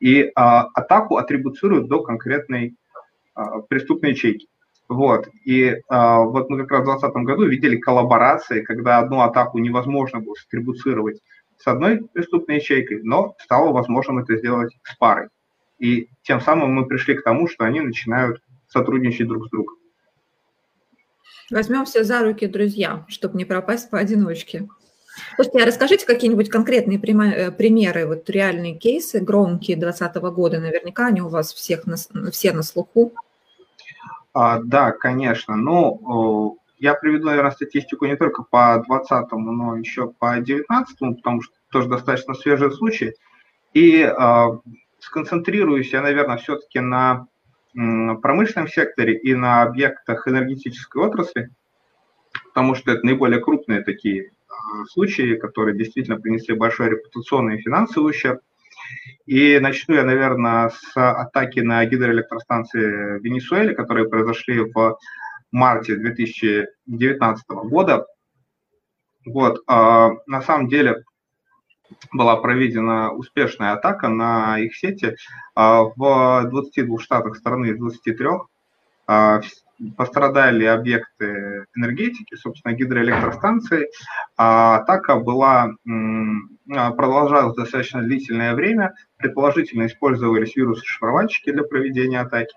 [0.00, 2.76] И а, атаку атрибуцируют до конкретной
[3.34, 4.48] а, преступной ячейки.
[4.88, 5.28] Вот.
[5.44, 10.20] И а, вот мы как раз в 2020 году видели коллаборации, когда одну атаку невозможно
[10.20, 11.20] было атрибуцировать
[11.58, 15.28] с одной преступной ячейкой, но стало возможным это сделать с парой.
[15.78, 19.76] И тем самым мы пришли к тому, что они начинают сотрудничать друг с другом.
[21.50, 24.68] Возьмемся за руки, друзья, чтобы не пропасть поодиночке.
[25.34, 31.22] Слушайте, а расскажите какие-нибудь конкретные э, примеры, вот реальные кейсы, громкие 2020 года, наверняка они
[31.22, 31.96] у вас всех на,
[32.30, 33.14] все на слуху.
[34.40, 35.56] А, да, конечно.
[35.56, 41.54] Ну, я приведу, наверное, статистику не только по 2020, но еще по 2019, потому что
[41.72, 43.14] тоже достаточно свежий случай.
[43.74, 44.60] И а,
[45.00, 47.26] сконцентрируюсь я, наверное, все-таки на
[47.74, 51.50] промышленном секторе и на объектах энергетической отрасли,
[52.44, 58.10] потому что это наиболее крупные такие а, случаи, которые действительно принесли большой репутационный и финансовый
[58.10, 58.40] ущерб.
[59.26, 64.98] И начну я, наверное, с атаки на гидроэлектростанции в Венесуэле, которые произошли в
[65.52, 68.06] марте 2019 года.
[69.26, 71.04] Вот, а, на самом деле
[72.12, 75.16] была проведена успешная атака на их сети.
[75.54, 78.28] А, в 22 штатах страны из 23
[79.06, 79.40] а,
[79.96, 83.88] пострадали объекты энергетики, собственно, гидроэлектростанции.
[84.36, 85.70] А атака была,
[86.64, 88.94] продолжалась достаточно длительное время.
[89.16, 92.54] Предположительно использовались вирусы-шифровальщики для проведения атаки.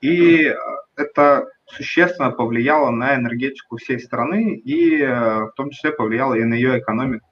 [0.00, 0.54] И
[0.96, 6.78] это существенно повлияло на энергетику всей страны и в том числе повлияло и на ее
[6.78, 7.26] экономику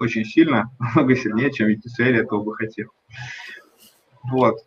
[0.00, 2.90] очень сильно, много сильнее, чем Венесуэле этого бы хотел.
[4.24, 4.58] Вот.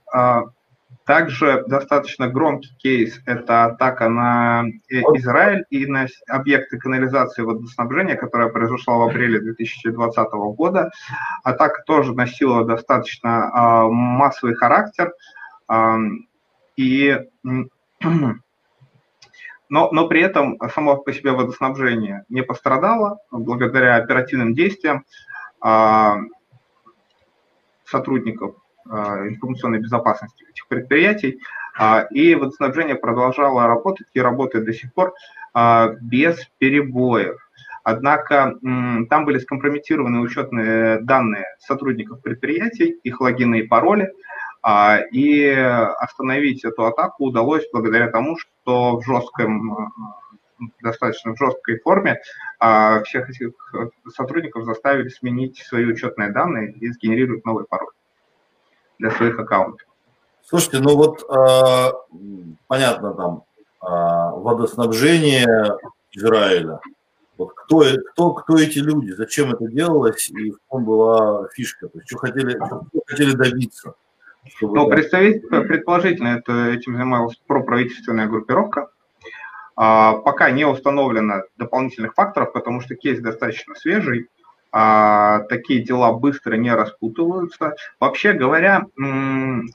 [1.06, 8.98] Также достаточно громкий кейс– это атака на Израиль и на объекты канализации водоснабжения, которая произошла
[8.98, 10.92] в апреле 2020 года.
[11.44, 15.12] Атака тоже носила достаточно а, массовый характер.
[15.68, 15.98] А,
[16.78, 17.18] и
[19.70, 25.04] но, но при этом само по себе водоснабжение не пострадало благодаря оперативным действиям
[25.62, 26.18] а,
[27.86, 31.40] сотрудников информационной безопасности предприятий.
[31.78, 35.14] А, и водоснабжение продолжало работать и работает до сих пор
[35.54, 37.38] а, без перебоев.
[37.84, 38.60] Однако
[39.10, 44.14] там были скомпрометированы учетные данные сотрудников предприятий, их логины и пароли,
[44.62, 49.92] а, и остановить эту атаку удалось благодаря тому, что в жестком,
[50.84, 52.22] достаточно в жесткой форме
[53.06, 53.54] всех этих
[54.14, 57.94] сотрудников заставили сменить свои учетные данные и сгенерировать новый пароль
[59.00, 59.91] для своих аккаунтов.
[60.52, 61.92] Слушайте, ну вот э,
[62.68, 63.44] понятно там
[63.82, 65.78] э, водоснабжение
[66.12, 66.82] Израиля.
[67.38, 72.00] Вот кто, кто, кто эти люди, зачем это делалось и в чем была фишка, то
[72.00, 73.94] есть что хотели, что хотели добиться.
[74.58, 74.76] Чтобы...
[74.76, 78.90] Но представить, предположительно, это, этим занималась проправительственная группировка.
[79.78, 84.28] А, пока не установлено дополнительных факторов, потому что кейс достаточно свежий,
[84.72, 87.76] а, такие дела быстро не распутываются.
[88.00, 88.86] Вообще говоря,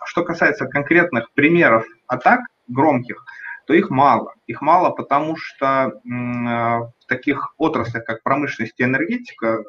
[0.05, 3.25] что касается конкретных примеров атак громких,
[3.67, 4.35] то их мало.
[4.47, 9.65] Их мало, потому что в таких отраслях, как промышленность и энергетика,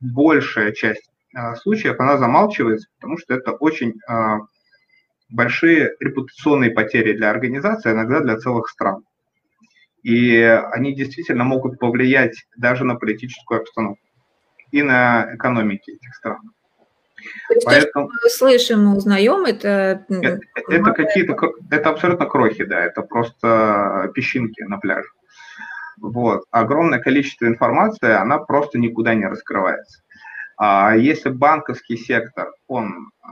[0.00, 4.40] большая часть а, случаев она замалчивается, потому что это очень а,
[5.30, 9.04] большие репутационные потери для организации, иногда для целых стран.
[10.02, 10.36] И
[10.72, 14.04] они действительно могут повлиять даже на политическую обстановку
[14.74, 16.50] и на экономики этих стран.
[17.48, 18.08] То есть Поэтому...
[18.08, 20.04] то, что мы слышим и узнаем, это...
[20.08, 21.36] Это, это какие-то...
[21.70, 25.08] Это абсолютно крохи, да, это просто песчинки на пляже.
[25.98, 26.42] Вот.
[26.50, 30.02] Огромное количество информации, она просто никуда не раскрывается.
[30.56, 33.28] А если банковский сектор, он а,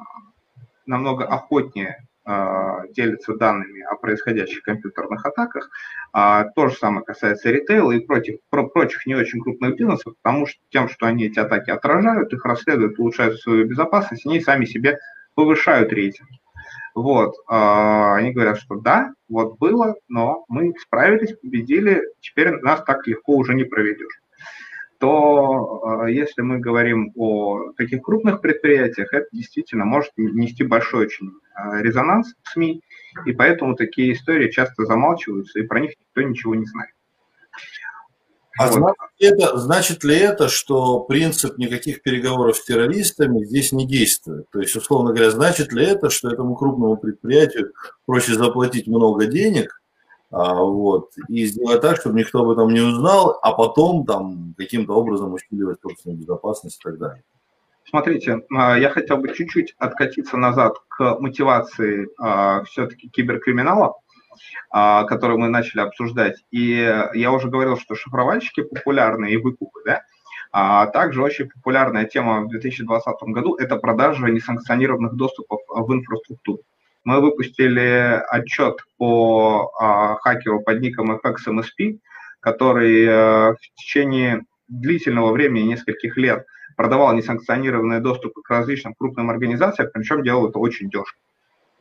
[0.87, 5.71] намного охотнее делится данными о происходящих компьютерных атаках.
[6.13, 10.47] А, то же самое касается ритейла и против, про, прочих не очень крупных бизнесов, потому
[10.47, 14.99] что тем, что они эти атаки отражают, их расследуют, улучшают свою безопасность, они сами себе
[15.35, 16.29] повышают рейтинг.
[16.95, 23.07] Вот, а, они говорят, что да, вот было, но мы справились, победили, теперь нас так
[23.07, 24.23] легко уже не проведешь
[25.03, 31.33] то если мы говорим о таких крупных предприятиях, это действительно может нести большой очень
[31.81, 32.83] резонанс в СМИ,
[33.27, 36.93] и поэтому такие истории часто замалчиваются, и про них никто ничего не знает.
[38.61, 38.75] А вот.
[38.75, 44.49] значит, это, значит ли это, что принцип никаких переговоров с террористами здесь не действует?
[44.53, 47.73] То есть, условно говоря, значит ли это, что этому крупному предприятию
[48.07, 49.82] проще заплатить много денег,
[50.33, 55.35] вот, и сделать так, чтобы никто об этом не узнал, а потом там каким-то образом
[55.35, 57.23] усиливать собственную безопасность и так далее?
[57.93, 63.97] Смотрите, а, я хотел бы чуть-чуть откатиться назад к мотивации а, все-таки киберкриминала,
[64.71, 66.43] а, которую мы начали обсуждать.
[66.51, 66.71] И
[67.13, 70.01] я уже говорил, что шифровальщики популярны и выкупы, да?
[70.53, 76.63] А также очень популярная тема в 2020 году– это продажа несанкционированных доступов в инфраструктуру.
[77.05, 79.71] Мы выпустили отчет по
[80.33, 81.99] а, хакеру под ником FXMSP,
[82.41, 89.91] который а, в течение длительного времени, нескольких лет, продавал несанкционированные доступы к различным крупным организациям,
[89.93, 91.19] причем делал это очень дешево.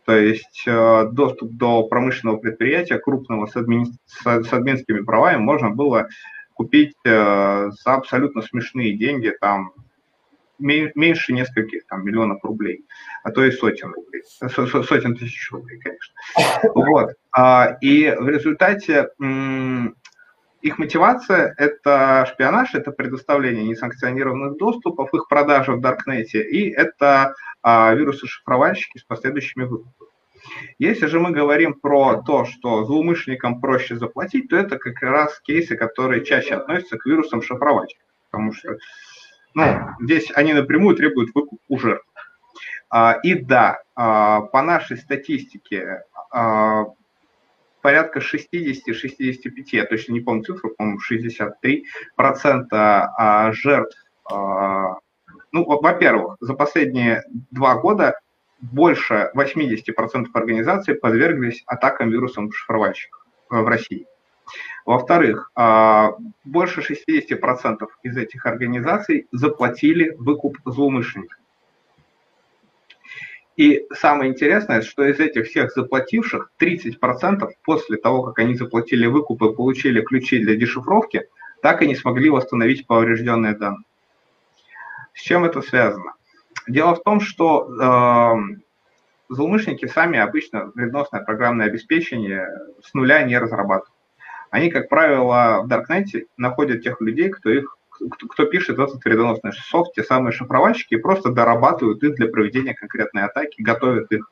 [0.05, 5.69] То есть э, доступ до промышленного предприятия крупного с, админ, с, с админскими правами можно
[5.69, 6.07] было
[6.55, 9.71] купить э, за абсолютно смешные деньги, там
[10.61, 12.85] меньше нескольких там, миллионов рублей,
[13.23, 16.13] а то и сотен рублей, сотен тысяч рублей, конечно.
[16.75, 17.11] Вот.
[17.31, 19.09] А, и в результате
[20.61, 27.93] их мотивация– это шпионаж, это предоставление несанкционированных доступов, их продажа в Даркнете, и это а,
[27.93, 30.11] вирусы-шифровальщики с последующими выкупами.
[30.79, 35.75] Если же мы говорим про то, что злоумышленникам проще заплатить, то это как раз кейсы,
[35.75, 38.77] которые чаще относятся к вирусам шифровальщиков, потому что
[39.53, 42.05] ну, здесь они напрямую требуют выкуп у жертв.
[42.89, 46.85] А, и да, а, по нашей статистике а,
[47.81, 51.85] порядка 60-65, я точно не помню цифру, по-моему, 63
[52.15, 53.97] процента жертв.
[54.29, 58.19] Ну, во-первых, за последние два года
[58.59, 64.05] больше 80 процентов организаций подверглись атакам вирусом шифровальщиков в России.
[64.85, 65.51] Во-вторых,
[66.43, 71.41] больше 60% из этих организаций заплатили выкуп злоумышленникам.
[73.57, 79.43] И самое интересное, что из этих всех заплативших 30% после того, как они заплатили выкуп
[79.43, 81.27] и получили ключи для дешифровки,
[81.61, 83.83] так и не смогли восстановить поврежденные данные.
[85.13, 86.13] С чем это связано?
[86.67, 88.55] Дело в том, что э,
[89.29, 92.47] злоумышленники сами обычно вредоносное программное обеспечение
[92.81, 94.00] с нуля не разрабатывают.
[94.51, 97.77] Они, как правило, в Даркнете находят тех людей, кто их
[98.09, 102.73] кто, кто пишет этот вредоносный софт, те самые шифровальщики, и просто дорабатывают их для проведения
[102.73, 104.29] конкретной атаки, готовят их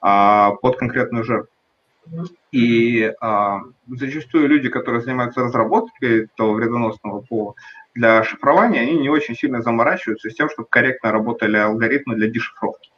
[0.00, 1.50] а, под конкретную жертву.
[2.52, 7.54] И а, зачастую люди, которые занимаются разработкой этого вредоносного ПО
[7.94, 12.90] для шифрования, они не очень сильно заморачиваются с тем, чтобы корректно работали алгоритмы для дешифровки.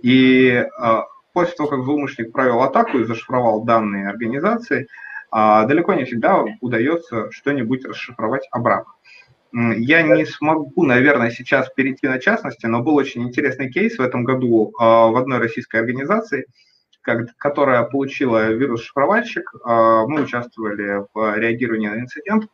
[0.00, 4.88] И а, после того, как злоумышленник провел атаку и зашифровал данные организации,
[5.32, 8.92] далеко не всегда удается что-нибудь расшифровать обратно.
[9.52, 14.24] Я не смогу, наверное, сейчас перейти на частности, но был очень интересный кейс в этом
[14.24, 16.46] году а, в одной российской организации,
[17.02, 19.52] которая получила вирус-шифровальщик.
[19.62, 22.46] А, мы участвовали в реагировании на инцидент.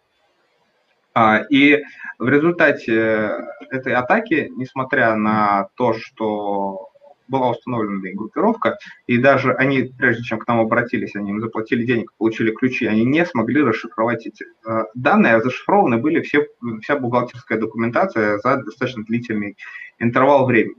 [1.50, 1.82] И
[2.20, 3.32] в результате
[3.70, 6.90] этой атаки, несмотря на то, что
[7.28, 12.12] была установлена группировка, и даже они, прежде чем к нам обратились, они им заплатили денег,
[12.18, 16.46] получили ключи, они не смогли расшифровать эти э, данные, а зашифрованы были все,
[16.82, 19.56] вся бухгалтерская документация за достаточно длительный
[19.98, 20.76] интервал времени.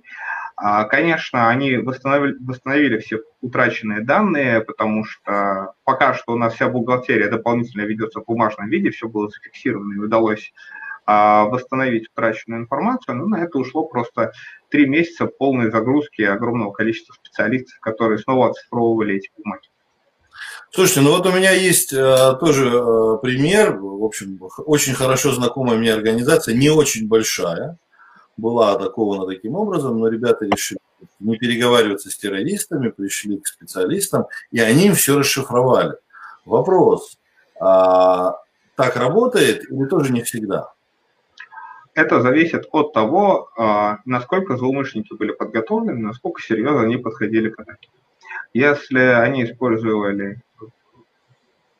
[0.62, 6.68] А, конечно, они восстановили, восстановили все утраченные данные, потому что пока что у нас вся
[6.68, 10.52] бухгалтерия дополнительно ведется в бумажном виде, все было зафиксировано и удалось
[11.46, 14.32] восстановить утраченную информацию, но на это ушло просто
[14.70, 19.70] три месяца полной загрузки огромного количества специалистов, которые снова оцифровывали эти бумаги.
[20.72, 25.78] Слушайте, ну вот у меня есть э, тоже э, пример, в общем, очень хорошо знакомая
[25.78, 27.78] мне организация, не очень большая,
[28.38, 30.80] была атакована таким образом, но ребята решили
[31.20, 35.96] не переговариваться с террористами, пришли к специалистам, и они им все расшифровали.
[36.46, 37.18] Вопрос,
[37.60, 38.38] а,
[38.76, 40.72] так работает или тоже не всегда?
[42.00, 47.90] Это зависит от того, а, насколько злоумышленники были подготовлены, насколько серьезно они подходили к атаке.
[48.54, 50.42] Если они использовали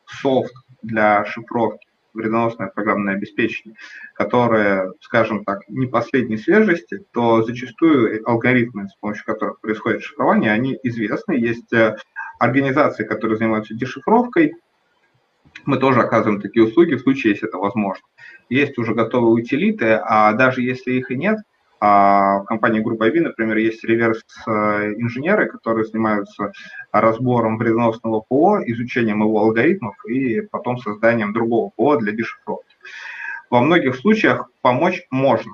[0.04, 0.52] софт
[0.82, 3.78] для шифровки, вредоносное программное обеспечение,
[4.12, 10.78] которое, скажем так, не последней свежести, то зачастую алгоритмы, с помощью которых происходит шифрование, они
[10.82, 11.32] известны.
[11.32, 11.96] Есть э,
[12.38, 14.52] организации, которые занимаются дешифровкой,
[15.64, 18.04] мы тоже оказываем такие услуги в случае, если это возможно.
[18.50, 21.38] Есть уже готовые утилиты, а даже если их и нет,
[21.80, 26.52] а в компании Группа IB, например, есть реверс-инженеры, которые занимаются
[26.92, 32.74] разбором вредоносного ПО, изучением его алгоритмов и потом созданием другого ПО для дешифровки.
[33.48, 35.52] Во многих случаях помочь можно,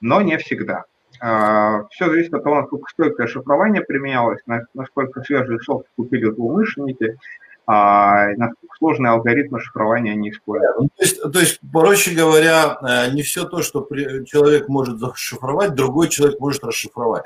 [0.00, 0.84] но не всегда.
[1.20, 4.40] А, Все зависит от того, насколько стойкое шифрование применялось,
[4.72, 7.18] насколько свежий софт купили злоумышленники,
[7.66, 10.76] а насколько сложные алгоритмы шифрования они используют.
[10.78, 13.86] Ну, то, есть, то есть, проще говоря, э, не все то, что
[14.26, 17.24] человек может зашифровать, другой человек может расшифровать.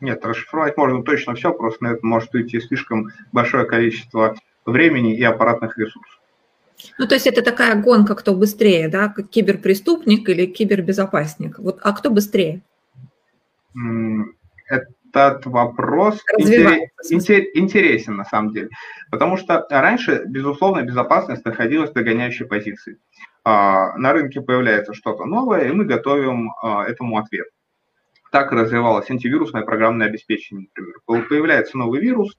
[0.00, 4.36] Нет, расшифровать можно точно все, просто на это может уйти слишком большое количество
[4.66, 6.18] времени и аппаратных ресурсов.
[6.98, 11.60] Ну, то есть это такая гонка, кто быстрее, да, киберпреступник или кибербезопасник.
[11.60, 12.62] Вот, а кто быстрее?
[14.68, 18.68] Это этот вопрос интересен на самом деле.
[19.10, 22.98] Потому что раньше, безусловно, безопасность находилась в догоняющей позиции.
[23.44, 27.48] А, на рынке появляется что-то новое, и мы готовим а, этому ответ.
[28.30, 31.26] Так развивалось антивирусное программное обеспечение, например.
[31.28, 32.36] Появляется новый вирус,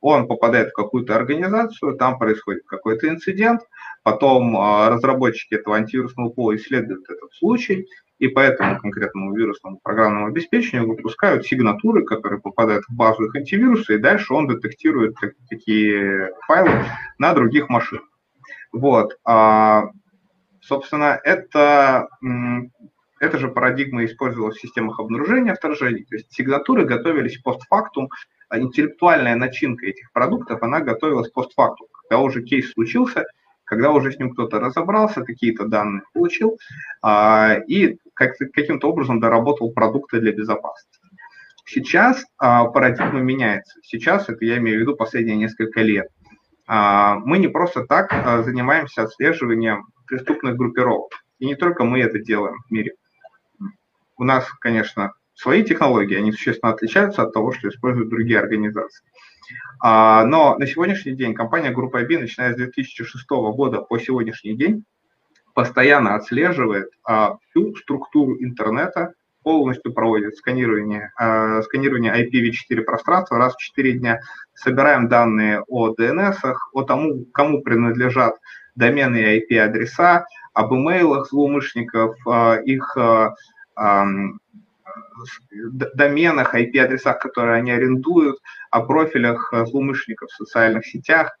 [0.00, 3.62] он попадает в какую-то организацию, там происходит какой-то инцидент,
[4.02, 7.86] потом а, разработчики этого антивирусного пола исследуют этот случай,
[8.18, 13.94] и по этому конкретному вирусному программному обеспечению выпускают сигнатуры, которые попадают в базу их антивируса,
[13.94, 15.14] и дальше он детектирует
[15.48, 16.84] такие файлы
[17.18, 18.04] на других машинах.
[18.72, 19.16] Вот.
[19.24, 19.90] А,
[20.60, 22.08] собственно, это,
[23.20, 28.08] эта же парадигма использовалась в системах обнаружения вторжений, то есть сигнатуры готовились постфактум,
[28.48, 31.86] а интеллектуальная начинка этих продуктов, она готовилась постфактум.
[31.92, 33.26] Когда уже кейс случился,
[33.64, 36.58] когда уже с ним кто-то разобрался, какие-то данные получил,
[37.02, 40.98] а, и как, каким-то образом доработал продукты для безопасности.
[41.64, 43.78] Сейчас а, парадигма меняется.
[43.82, 46.08] Сейчас, это я имею в виду последние несколько лет.
[46.66, 51.12] А, мы не просто так а, занимаемся отслеживанием преступных группировок.
[51.38, 52.94] И не только мы это делаем в мире.
[54.16, 59.04] У нас, конечно, свои технологии, они существенно отличаются от того, что используют другие организации.
[59.80, 64.84] А, но на сегодняшний день компания Группа IB, начиная с 2006 года по сегодняшний день,
[65.58, 73.58] постоянно отслеживает а, всю структуру интернета, полностью проводит сканирование, э, сканирование IPv4 пространства раз в
[73.58, 74.20] 4 дня,
[74.54, 78.36] собираем данные о DNS, о тому, кому принадлежат
[78.76, 83.30] домены и IP-адреса, об имейлах злоумышленников, э, их э,
[83.80, 84.04] э,
[85.94, 88.38] доменах, IP-адресах, которые они арендуют,
[88.70, 91.36] о профилях злоумышленников в социальных сетях,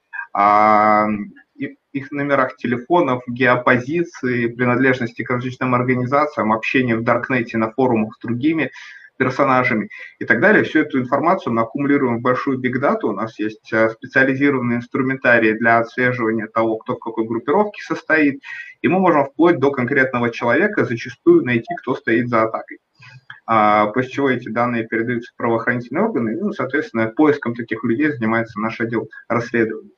[1.92, 8.70] их номерах телефонов, геопозиции, принадлежности к различным организациям, общение в Даркнете на форумах с другими
[9.18, 10.64] персонажами и так далее.
[10.64, 13.08] Всю эту информацию мы аккумулируем в большую бигдату.
[13.08, 18.40] У нас есть э, специализированные инструментарии для отслеживания того, кто в какой группировке состоит.
[18.80, 22.78] И мы можем вплоть до конкретного человека зачастую найти, кто стоит за атакой.
[23.50, 28.60] А, после чего эти данные передаются в правоохранительные органы, ну, соответственно, поиском таких людей занимается
[28.60, 29.90] наш отдел расследования.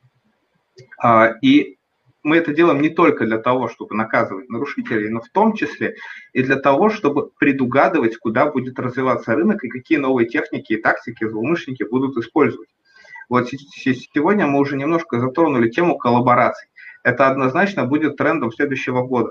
[0.99, 1.77] А, и
[2.23, 5.97] мы это делаем не только для того, чтобы наказывать нарушителей, но в том числе
[6.33, 11.27] и для того, чтобы предугадывать, куда будет развиваться рынок и какие новые техники и тактики
[11.27, 12.69] злоумышленники будут использовать.
[13.29, 16.69] Вот сегодня мы уже немножко затронули тему коллабораций.
[17.05, 19.31] Это однозначно будет трендом следующего года.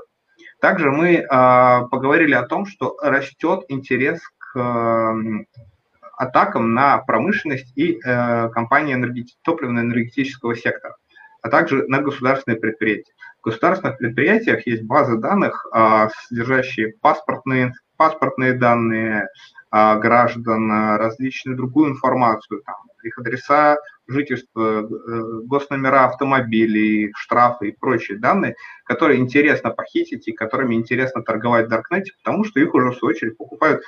[0.62, 5.14] Также мы э, поговорили о том, что растет интерес к
[6.18, 9.28] атакам на промышленность и э, компании энергет...
[9.41, 10.97] топливно-энергетического сектора,
[11.42, 13.14] а также на государственные предприятия.
[13.42, 19.28] В государственных предприятиях есть базы данных, э, содержащие паспортные, паспортные данные
[19.72, 23.78] э, граждан, различную другую информацию, там, их адреса
[24.08, 24.86] жительства, э,
[25.46, 32.14] госномера автомобилей, штрафы и прочие данные, которые интересно похитить и которыми интересно торговать в Даркнете,
[32.24, 33.82] потому что их уже в свою очередь покупают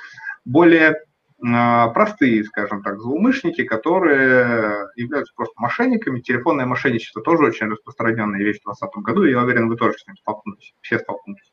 [0.44, 0.96] более а,
[1.42, 6.20] простые, скажем так, злоумышленники, которые являются просто мошенниками.
[6.20, 10.06] Телефонное мошенничество тоже очень распространенная вещь в 2020 году, и я уверен, вы тоже с
[10.06, 11.52] ним столкнулись, все столкнулись.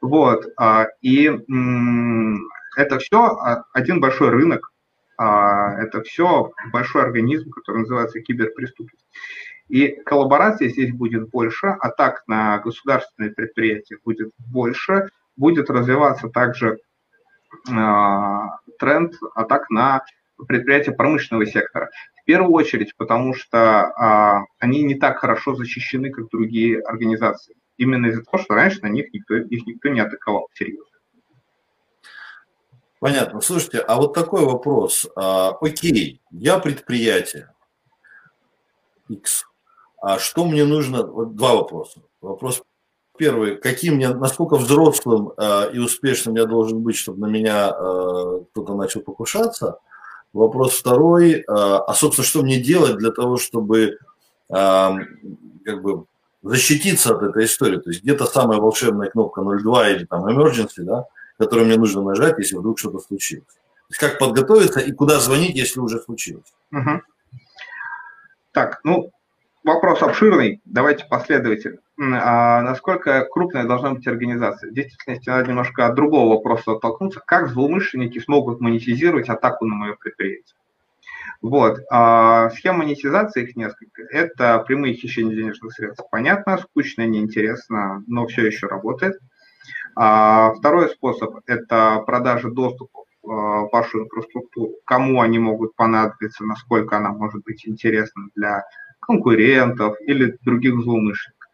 [0.00, 1.30] Вот, а, и
[2.76, 3.38] это все
[3.72, 4.70] один большой рынок,
[5.16, 9.06] а, это все большой организм, который называется киберпреступность.
[9.68, 16.78] И коллаборации здесь будет больше, атак на государственные предприятия будет больше, будет развиваться также а,
[18.78, 20.04] тренд атак на
[20.48, 21.90] предприятия промышленного сектора.
[22.20, 27.54] В первую очередь, потому что а, они не так хорошо защищены, как другие организации.
[27.76, 30.86] Именно из-за того, что раньше на них никто, их никто не атаковал серьезно.
[32.98, 33.40] Понятно.
[33.42, 35.06] Слушайте, а вот такой вопрос.
[35.16, 37.52] А, окей, я предприятие
[39.08, 39.44] X.
[40.00, 41.06] А что мне нужно?
[41.06, 42.00] Вот два вопроса.
[42.20, 42.62] Вопрос
[43.16, 43.56] первый.
[43.56, 48.74] Каким мне, насколько взрослым а, и успешным я должен быть, чтобы на меня а, кто-то
[48.74, 49.78] начал покушаться?
[50.32, 51.44] Вопрос второй.
[51.46, 53.98] А, а, собственно, что мне делать для того, чтобы
[54.50, 54.96] а,
[55.64, 56.06] как бы
[56.42, 57.78] защититься от этой истории?
[57.78, 61.06] То есть где-то самая волшебная кнопка 02 или там emergency, да?
[61.38, 63.46] который мне нужно нажать, если вдруг что-то случилось.
[63.46, 66.52] То есть как подготовиться и куда звонить, если уже случилось.
[66.72, 67.02] Угу.
[68.52, 69.10] Так, ну,
[69.64, 71.78] вопрос обширный, давайте последовательно.
[71.98, 74.70] А насколько крупная должна быть организация?
[74.70, 77.20] В действительности надо немножко от другого вопроса оттолкнуться.
[77.24, 80.56] Как злоумышленники смогут монетизировать атаку на мое предприятие?
[81.40, 81.80] Вот.
[81.90, 84.02] А схема монетизации их несколько.
[84.02, 86.04] Это прямые хищения денежных средств.
[86.10, 89.18] Понятно, скучно, неинтересно, но все еще работает.
[89.96, 97.10] А второй способ– это продажа доступа в вашу инфраструктуру, кому они могут понадобиться, насколько она
[97.10, 98.64] может быть интересна для
[99.06, 101.44] конкурентов или других злоумышленников.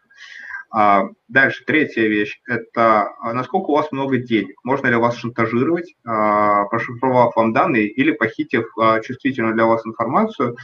[0.72, 4.56] А дальше, третья вещь– это насколько у вас много денег.
[4.62, 10.56] Можно ли вас шантажировать, а, прошифровав вам данные или похитив а, чувствительную для вас информацию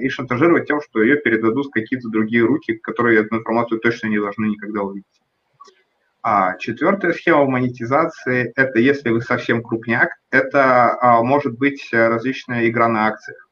[0.00, 4.18] и шантажировать тем, что ее передадут в какие-то другие руки, которые эту информацию точно не
[4.20, 5.06] должны никогда увидеть.
[6.22, 12.86] А четвертая схема монетизации– это если вы совсем крупняк, это а, может быть различная игра
[12.86, 13.48] на акциях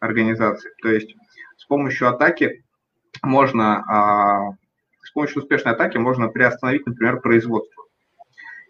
[0.00, 0.70] организации.
[0.80, 1.14] То есть
[1.62, 2.64] с помощью атаки
[3.22, 4.50] можно, а,
[5.04, 7.84] с помощью успешной атаки можно приостановить, например, производство.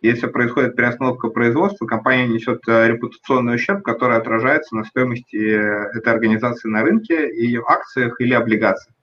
[0.02, 6.12] Если происходит переостановка производства, компания несет э, репутационный ущерб, который отражается на стоимости э, этой
[6.12, 8.94] организации на рынке, ее акциях или облигациях.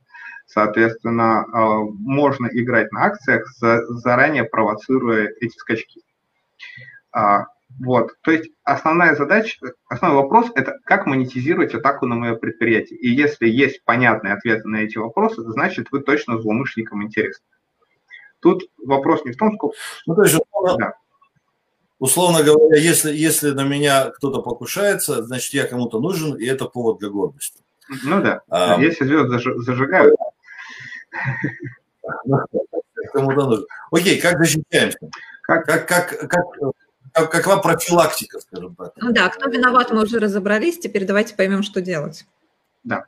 [0.45, 6.01] Соответственно, а, можно играть на акциях, заранее провоцируя эти скачки.
[7.77, 9.57] Вот, то есть основная задача,
[9.87, 12.99] основной вопрос– это как монетизировать атаку на мое предприятие.
[12.99, 17.45] И если есть понятные ответы на эти вопросы, значит, вы точно злоумышленникам интересны.
[18.41, 19.77] Тут вопрос не в том, сколько…
[20.07, 20.93] Ну, то есть, условно, да.
[21.99, 26.99] условно говоря, если, если на меня кто-то покушается, значит, я кому-то нужен, и это повод
[26.99, 27.61] для гордости.
[28.03, 30.15] Ну да, а, если звезды зажигают,
[33.91, 34.99] Окей, как защищаемся?
[35.41, 36.45] Как, как, как, как,
[37.13, 38.93] какова профилактика, скажем так?
[38.97, 42.25] Ну да, кто виноват, мы уже разобрались, теперь давайте поймем, что делать.
[42.83, 43.05] Да.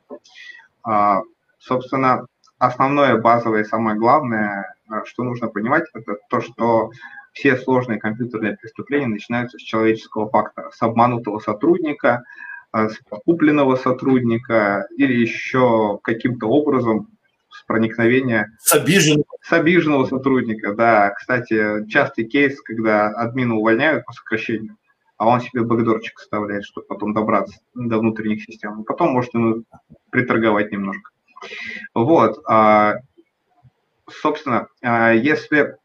[0.82, 1.22] А,
[1.58, 2.26] собственно,
[2.58, 6.90] основное, базовое и самое главное, а, что нужно понимать, это то, что
[7.32, 12.24] все сложные компьютерные преступления начинаются с человеческого фактора, с обманутого сотрудника,
[12.72, 17.08] а, с купленного сотрудника или еще каким-то образом
[17.66, 18.56] проникновения...
[18.60, 19.24] С обиженного.
[19.40, 21.10] С обиженного сотрудника, да.
[21.10, 24.76] Кстати, частый кейс, когда админа увольняют по сокращению,
[25.16, 28.82] а он себе бэкдорчик вставляет, чтобы потом добраться до внутренних систем.
[28.82, 29.64] И потом может ему
[30.10, 31.10] приторговать немножко.
[31.94, 32.42] Вот.
[32.48, 32.96] А,
[34.10, 35.76] собственно, а, если...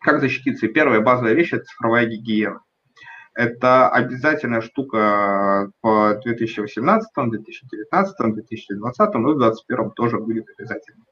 [0.00, 0.68] Как защититься?
[0.68, 2.60] Первая базовая вещь– это цифровая гигиена.
[3.34, 11.04] Это обязательная штука по 2018, 2019, 2020 и 2021 тоже будет обязательно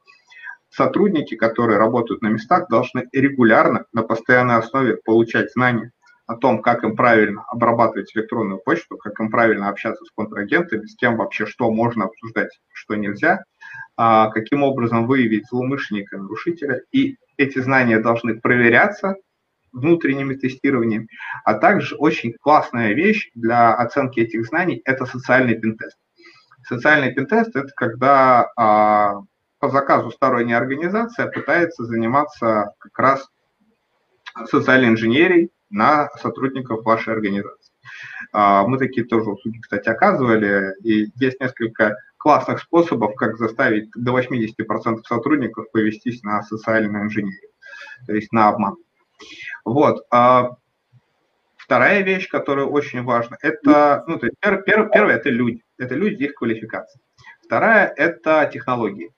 [0.76, 5.90] сотрудники, которые работают на местах, должны регулярно, на постоянной основе получать знания
[6.26, 10.96] о том, как им правильно обрабатывать электронную почту, как им правильно общаться с контрагентами, с
[10.96, 13.44] кем вообще что можно обсуждать, что нельзя,
[13.96, 16.82] а, каким образом выявить злоумышленника, нарушителя.
[16.92, 19.14] И эти знания должны проверяться
[19.72, 21.06] внутренними тестированиями,
[21.44, 25.96] а также очень классная вещь для оценки этих знаний– это социальный пентест.
[26.66, 29.20] Социальный пентест– это когда а,
[29.66, 33.28] по заказу сторонняя организация пытается заниматься как раз
[34.48, 37.72] социальной инженерией на сотрудников вашей организации.
[38.32, 44.16] А, мы такие тоже услуги, кстати, оказывали, и есть несколько классных способов, как заставить до
[44.16, 47.50] 80% сотрудников повестись на социальную инженерию,
[48.06, 48.76] то есть на обман.
[49.64, 50.06] Вот.
[50.12, 50.50] А
[51.56, 55.96] вторая вещь, которая очень важна, это, ну, то есть пер, пер, первое, это люди, это
[55.96, 57.00] люди, их квалификация.
[57.42, 59.10] Вторая– это технологии.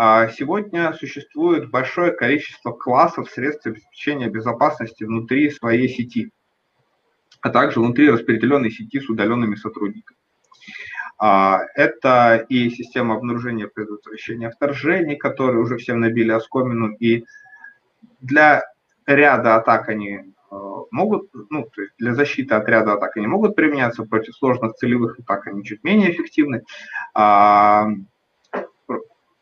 [0.00, 6.30] А сегодня существует большое количество классов средств обеспечения безопасности внутри своей сети,
[7.40, 10.16] а также внутри распределенной сети с удаленными сотрудниками.
[11.18, 17.24] А, это и система обнаружения предотвращения вторжений, которые уже всем набили оскомину, и
[18.20, 18.62] для
[19.04, 20.56] ряда атак они э,
[20.92, 25.18] могут, ну, то есть для защиты от ряда атак они могут применяться, против сложных целевых
[25.18, 26.62] атак они чуть менее эффективны.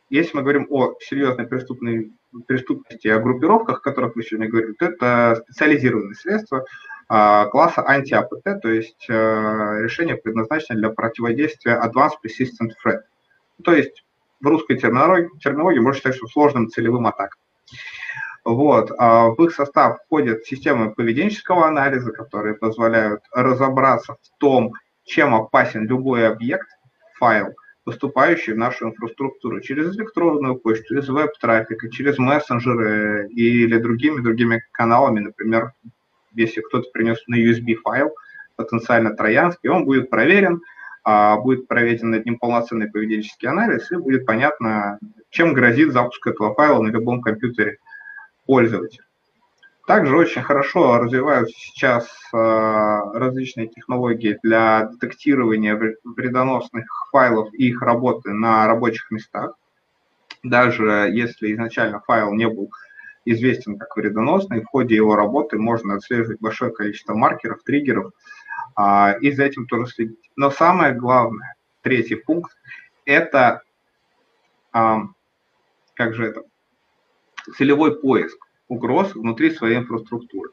[0.09, 2.13] Если мы говорим о серьезной преступной
[2.47, 6.65] преступности о группировках, о которых вы сегодня говорили, то это специализированные средства
[7.09, 13.01] а, класса анти-АПТ, то есть э, решение предназначено для противодействия Advanced Persistent Threat.
[13.65, 14.05] То есть
[14.41, 17.41] в русской терминологии, терминологии можно считать, что сложным целевым атакам.
[18.45, 18.93] Вот.
[18.99, 24.73] А в их состав входят системы поведенческого анализа, которые позволяют разобраться в том,
[25.05, 26.69] чем опасен любой объект,
[27.19, 27.55] файл–
[27.87, 35.21] поступающие в нашу инфраструктуру через электронную почту, через веб-трафик, через мессенджеры или другими другими каналами,
[35.21, 35.71] например,
[36.35, 38.11] если кто-то принес на USB файл,
[38.57, 40.63] потенциально троянский, он будет проверен,
[41.05, 44.99] а, будет проведен над ним полноценный поведенческий анализ, и будет понятно,
[45.31, 47.79] чем грозит запуск этого файла на любом компьютере
[48.47, 49.05] пользователя.
[49.87, 58.33] Также очень хорошо развиваются сейчас а, различные технологии для детектирования вредоносных файлов и их работы
[58.33, 59.55] на рабочих местах.
[60.43, 62.69] Даже если изначально файл не был
[63.25, 68.11] известен как вредоносный, в ходе его работы можно отслеживать большое количество маркеров, триггеров,
[68.75, 70.31] а, и за этим тоже следить.
[70.35, 72.57] Но самое главное, третий пункт,
[73.05, 73.63] это,
[74.73, 76.43] как же это,
[77.57, 80.51] целевой поиск угроз внутри своей инфраструктуры.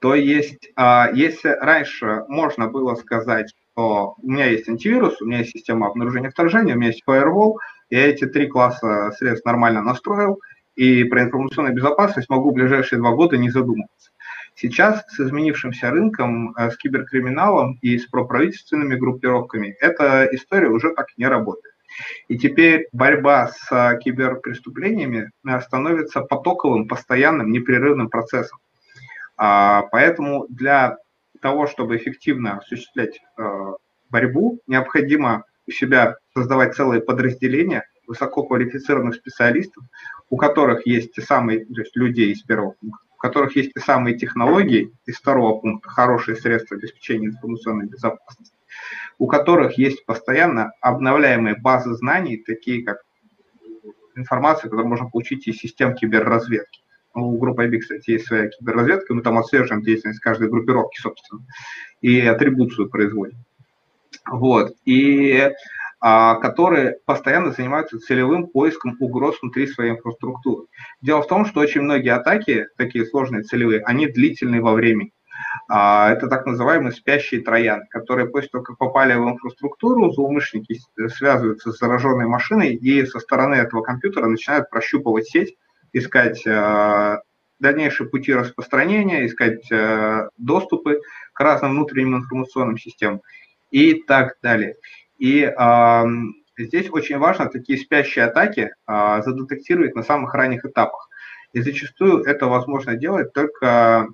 [0.00, 5.38] То есть, а, если раньше можно было сказать, что у меня есть антивирус, у меня
[5.38, 7.54] есть система обнаружения вторжения, у меня есть firewall,
[7.90, 10.40] я эти три класса средств нормально настроил,
[10.74, 14.10] и про информационную безопасность могу в ближайшие два года не задумываться.
[14.54, 21.06] Сейчас с изменившимся рынком, э, с киберкриминалом и с проправительственными группировками эта история уже так
[21.16, 21.67] не работает.
[22.28, 28.58] И теперь борьба с а, киберпреступлениями а, становится потоковым, постоянным, непрерывным процессом.
[29.36, 30.98] А, поэтому для
[31.40, 33.20] того, чтобы эффективно осуществлять
[34.10, 39.84] борьбу, необходимо у себя создавать целые подразделения высококвалифицированных специалистов,
[40.30, 43.80] у которых есть те самые, то есть людей из первого пункта, у которых есть те
[43.80, 48.57] самые технологии из второго пункта, хорошие средства обеспечения информационной безопасности,
[49.18, 52.98] у которых есть постоянно обновляемые базы знаний, такие как
[54.14, 56.82] информация, которую можно получить из систем киберразведки.
[57.14, 61.42] Ну, у группы IB, кстати, есть своя киберразведка, мы там отслеживаем деятельность каждой группировки, собственно,
[62.00, 63.38] и атрибуцию производим.
[64.30, 64.74] Вот.
[64.84, 65.50] И
[66.00, 70.66] а, которые постоянно занимаются целевым поиском угроз внутри своей инфраструктуры.
[71.00, 75.12] Дело в том, что очень многие атаки, такие сложные целевые, они длительные во времени.
[75.68, 81.72] А, это так называемые спящие трояны, которые после того, как попали в инфраструктуру, злоумышленники связываются
[81.72, 85.56] с зараженной машиной и со стороны этого компьютера начинают прощупывать сеть,
[85.92, 87.20] искать а,
[87.60, 91.00] дальнейшие пути распространения, искать а, доступы
[91.32, 93.20] к разным внутренним информационным системам
[93.70, 94.76] и так далее.
[95.18, 95.52] И
[96.56, 101.08] здесь очень важно такие спящие атаки задетектировать на самых ранних этапах.
[101.52, 104.08] И зачастую это возможно делать только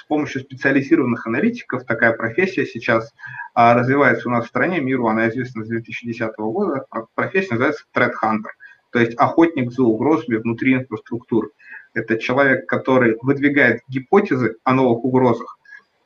[0.00, 3.12] с помощью специализированных аналитиков такая профессия сейчас
[3.52, 6.86] а, развивается у нас в стране, миру она известна с 2010 года.
[7.14, 8.48] Профессия называется threat hunter,
[8.92, 11.50] то есть охотник за угрозами внутри инфраструктуры.
[11.92, 15.58] Это человек, который выдвигает гипотезы о новых угрозах,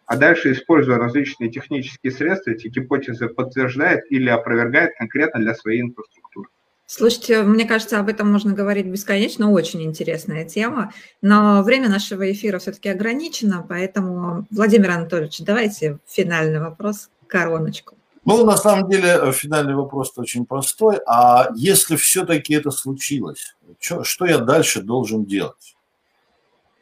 [0.07, 6.49] а дальше, используя различные технические средства, эти гипотезы подтверждает или опровергает конкретно для своей инфраструктуры.
[6.87, 12.59] Слушайте, мне кажется, об этом можно говорить бесконечно, очень интересная тема, но время нашего эфира
[12.59, 17.97] все-таки ограничено, поэтому, Владимир Анатольевич, давайте финальный вопрос, короночку.
[18.27, 20.99] Ну, на самом деле, финальный вопрос очень простой.
[21.07, 25.77] А если все-таки это случилось, что, что я дальше должен делать?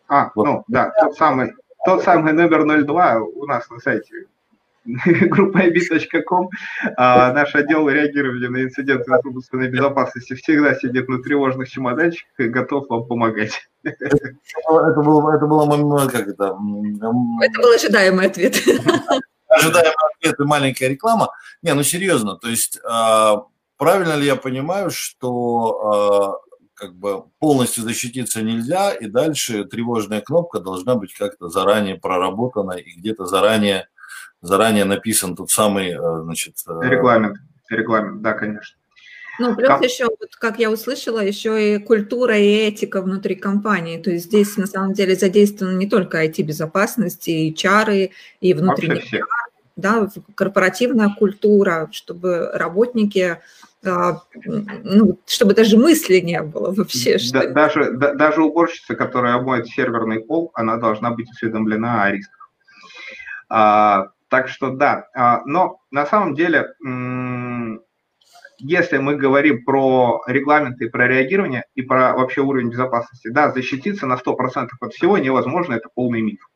[0.08, 0.44] А, вот.
[0.44, 1.52] ну, да, тот самый,
[1.84, 4.26] тот самый номер 02 у нас на сайте
[5.04, 6.50] группаib.com.
[6.96, 12.88] А, наш отдел реагирования на инциденты информационной безопасности всегда сидит на тревожных чемоданчиках и готов
[12.88, 13.68] вам помогать.
[13.84, 16.44] Это, это, было, это было, как это?
[16.44, 18.56] Это был ожидаемый ответ.
[19.48, 21.30] Ожидаемый ответ и маленькая реклама.
[21.62, 23.44] Не, ну серьезно, то есть а,
[23.76, 30.58] правильно ли я понимаю, что а, как бы полностью защититься нельзя, и дальше тревожная кнопка
[30.58, 33.88] должна быть как-то заранее проработана и где-то заранее,
[34.42, 36.56] заранее написан тот самый, э, значит...
[36.68, 37.38] Э, регламент,
[37.70, 38.76] регламент, да, конечно.
[39.38, 39.80] Ну, плюс Ком...
[39.80, 44.00] еще, вот, как я услышала, еще и культура и этика внутри компании.
[44.00, 49.02] То есть здесь на самом деле задействованы не только IT-безопасность, и HR, и внутренний
[49.74, 53.38] да, корпоративная культура, чтобы работники
[53.84, 57.18] а, ну, чтобы даже мысли не было вообще.
[57.18, 57.40] Что...
[57.40, 62.50] Да, даже, да, даже уборщица, которая обмоет серверный пол, она должна быть осведомлена о рисках.
[63.48, 66.72] А, так что да, а, но на самом деле,
[68.56, 74.14] если мы говорим про регламенты, про реагирование и про вообще уровень безопасности, да, защититься на
[74.14, 76.48] 100% от всего невозможно, это полный миф.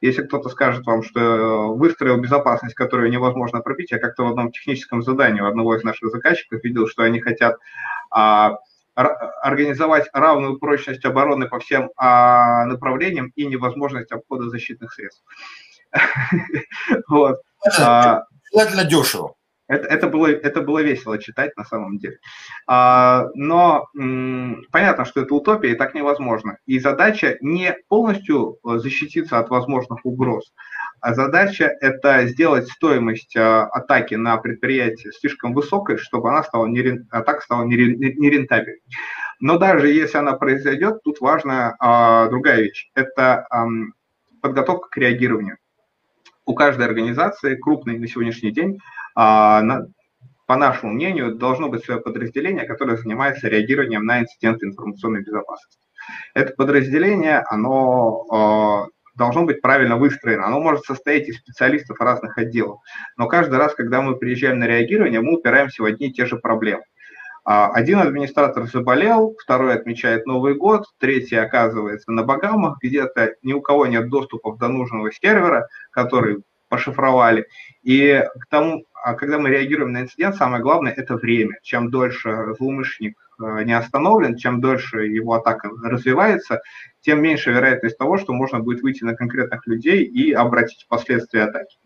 [0.00, 5.00] Если кто-то скажет вам, что выстроил безопасность, которую невозможно пробить, я как-то в одном техническом
[5.00, 7.58] задании у одного из наших заказчиков видел, что они хотят
[8.10, 8.56] а,
[8.96, 15.22] организовать равную прочность обороны по всем а, направлениям и невозможность обхода защитных средств.
[17.08, 17.40] Вот.
[18.52, 19.34] Желательно дешево.
[19.70, 22.18] Это, это, было, это было весело читать на самом деле.
[22.66, 26.58] А, но м, понятно, что это утопия, и так невозможно.
[26.66, 30.52] И задача не полностью э, защититься от возможных угроз,
[31.00, 37.06] а задача это сделать стоимость а, атаки на предприятие слишком высокой, чтобы она стала не,
[37.10, 38.82] атака стала нерентабельной.
[39.38, 42.90] Но даже если она произойдет, тут важна а, другая вещь.
[42.96, 43.66] Это а,
[44.42, 45.58] подготовка к реагированию.
[46.50, 48.80] У каждой организации, крупной на сегодняшний день,
[49.14, 49.62] а,
[50.48, 55.86] по нашему мнению, должно быть свое подразделение, которое занимается реагированием на инциденты информационной безопасности.
[56.34, 60.44] Это подразделение, оно а, должно быть правильно выстроено.
[60.44, 62.80] Оно может состоять из специалистов разных отделов.
[63.16, 66.36] Но каждый раз, когда мы приезжаем на реагирование, мы упираемся в одни и те же
[66.36, 66.82] проблемы.
[67.52, 73.60] А, один администратор заболел, второй отмечает Новый год, третий оказывается на Багамах, где-то ни у
[73.60, 77.48] кого нет доступа до нужного сервера, который пошифровали.
[77.82, 81.58] И к тому, а когда мы реагируем на инцидент, самое главное– это время.
[81.64, 86.62] Чем дольше злоумышленник э, не остановлен, чем дольше его атака развивается,
[87.00, 91.78] тем меньше вероятность того, что можно будет выйти на конкретных людей и обратить последствия атаки.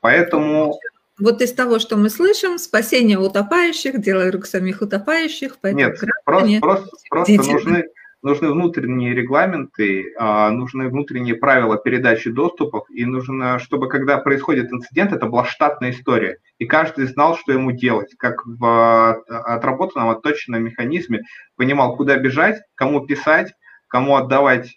[0.00, 0.74] Поэтому
[1.18, 5.58] вот из того, что мы слышим, спасение утопающих, дело рук самих утопающих.
[5.62, 7.84] Нет, просто, просто, просто нужны,
[8.22, 15.12] нужны внутренние регламенты, а, нужны внутренние правила передачи доступов, и нужно, чтобы когда происходит инцидент,
[15.12, 19.12] это была штатная история, и каждый знал, что ему делать, как в а,
[19.54, 21.22] отработанном, отточенном механизме,
[21.56, 23.52] понимал, куда бежать, кому писать,
[23.88, 24.76] кому отдавать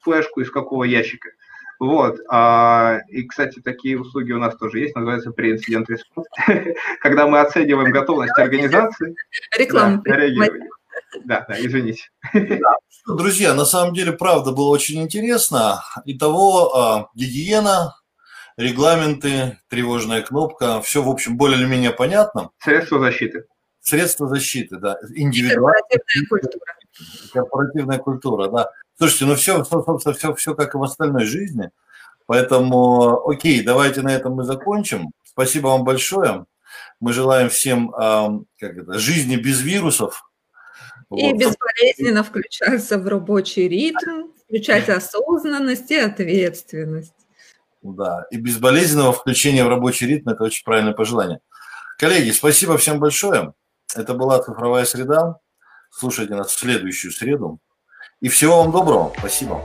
[0.00, 1.30] флешку из какого ящика.
[1.80, 2.18] Вот.
[2.28, 7.92] А, и, кстати, такие услуги у нас тоже есть, называется pre-incident response, когда мы оцениваем
[7.92, 9.14] готовность организации.
[9.56, 10.02] Реклама.
[11.24, 12.10] Да, да, извините.
[12.32, 12.76] Да.
[13.06, 15.82] Друзья, на самом деле, правда, было очень интересно.
[16.04, 17.94] Итого, а, гигиена,
[18.56, 22.50] регламенты, тревожная кнопка, все, в общем, более или менее понятно.
[22.58, 23.44] Средства защиты.
[23.80, 24.98] Средства защиты, да.
[25.14, 26.74] Индивидуальная культура.
[27.32, 28.70] Корпоративная культура, да.
[28.96, 31.70] Слушайте, ну все, все, все, все как и в остальной жизни.
[32.26, 35.10] Поэтому, окей, давайте на этом мы закончим.
[35.24, 36.46] Спасибо вам большое.
[37.00, 40.30] Мы желаем всем как это, жизни без вирусов.
[41.14, 41.36] И вот.
[41.36, 47.12] безболезненно включаться в рабочий ритм, включать осознанность и ответственность.
[47.82, 51.40] Да, и безболезненного включения в рабочий ритм– это очень правильное пожелание.
[51.98, 53.52] Коллеги, спасибо всем большое.
[53.94, 55.38] Это была «Цифровая среда».
[55.96, 57.60] Слушайте нас в следующую среду.
[58.20, 59.12] И всего вам доброго.
[59.16, 59.62] Спасибо.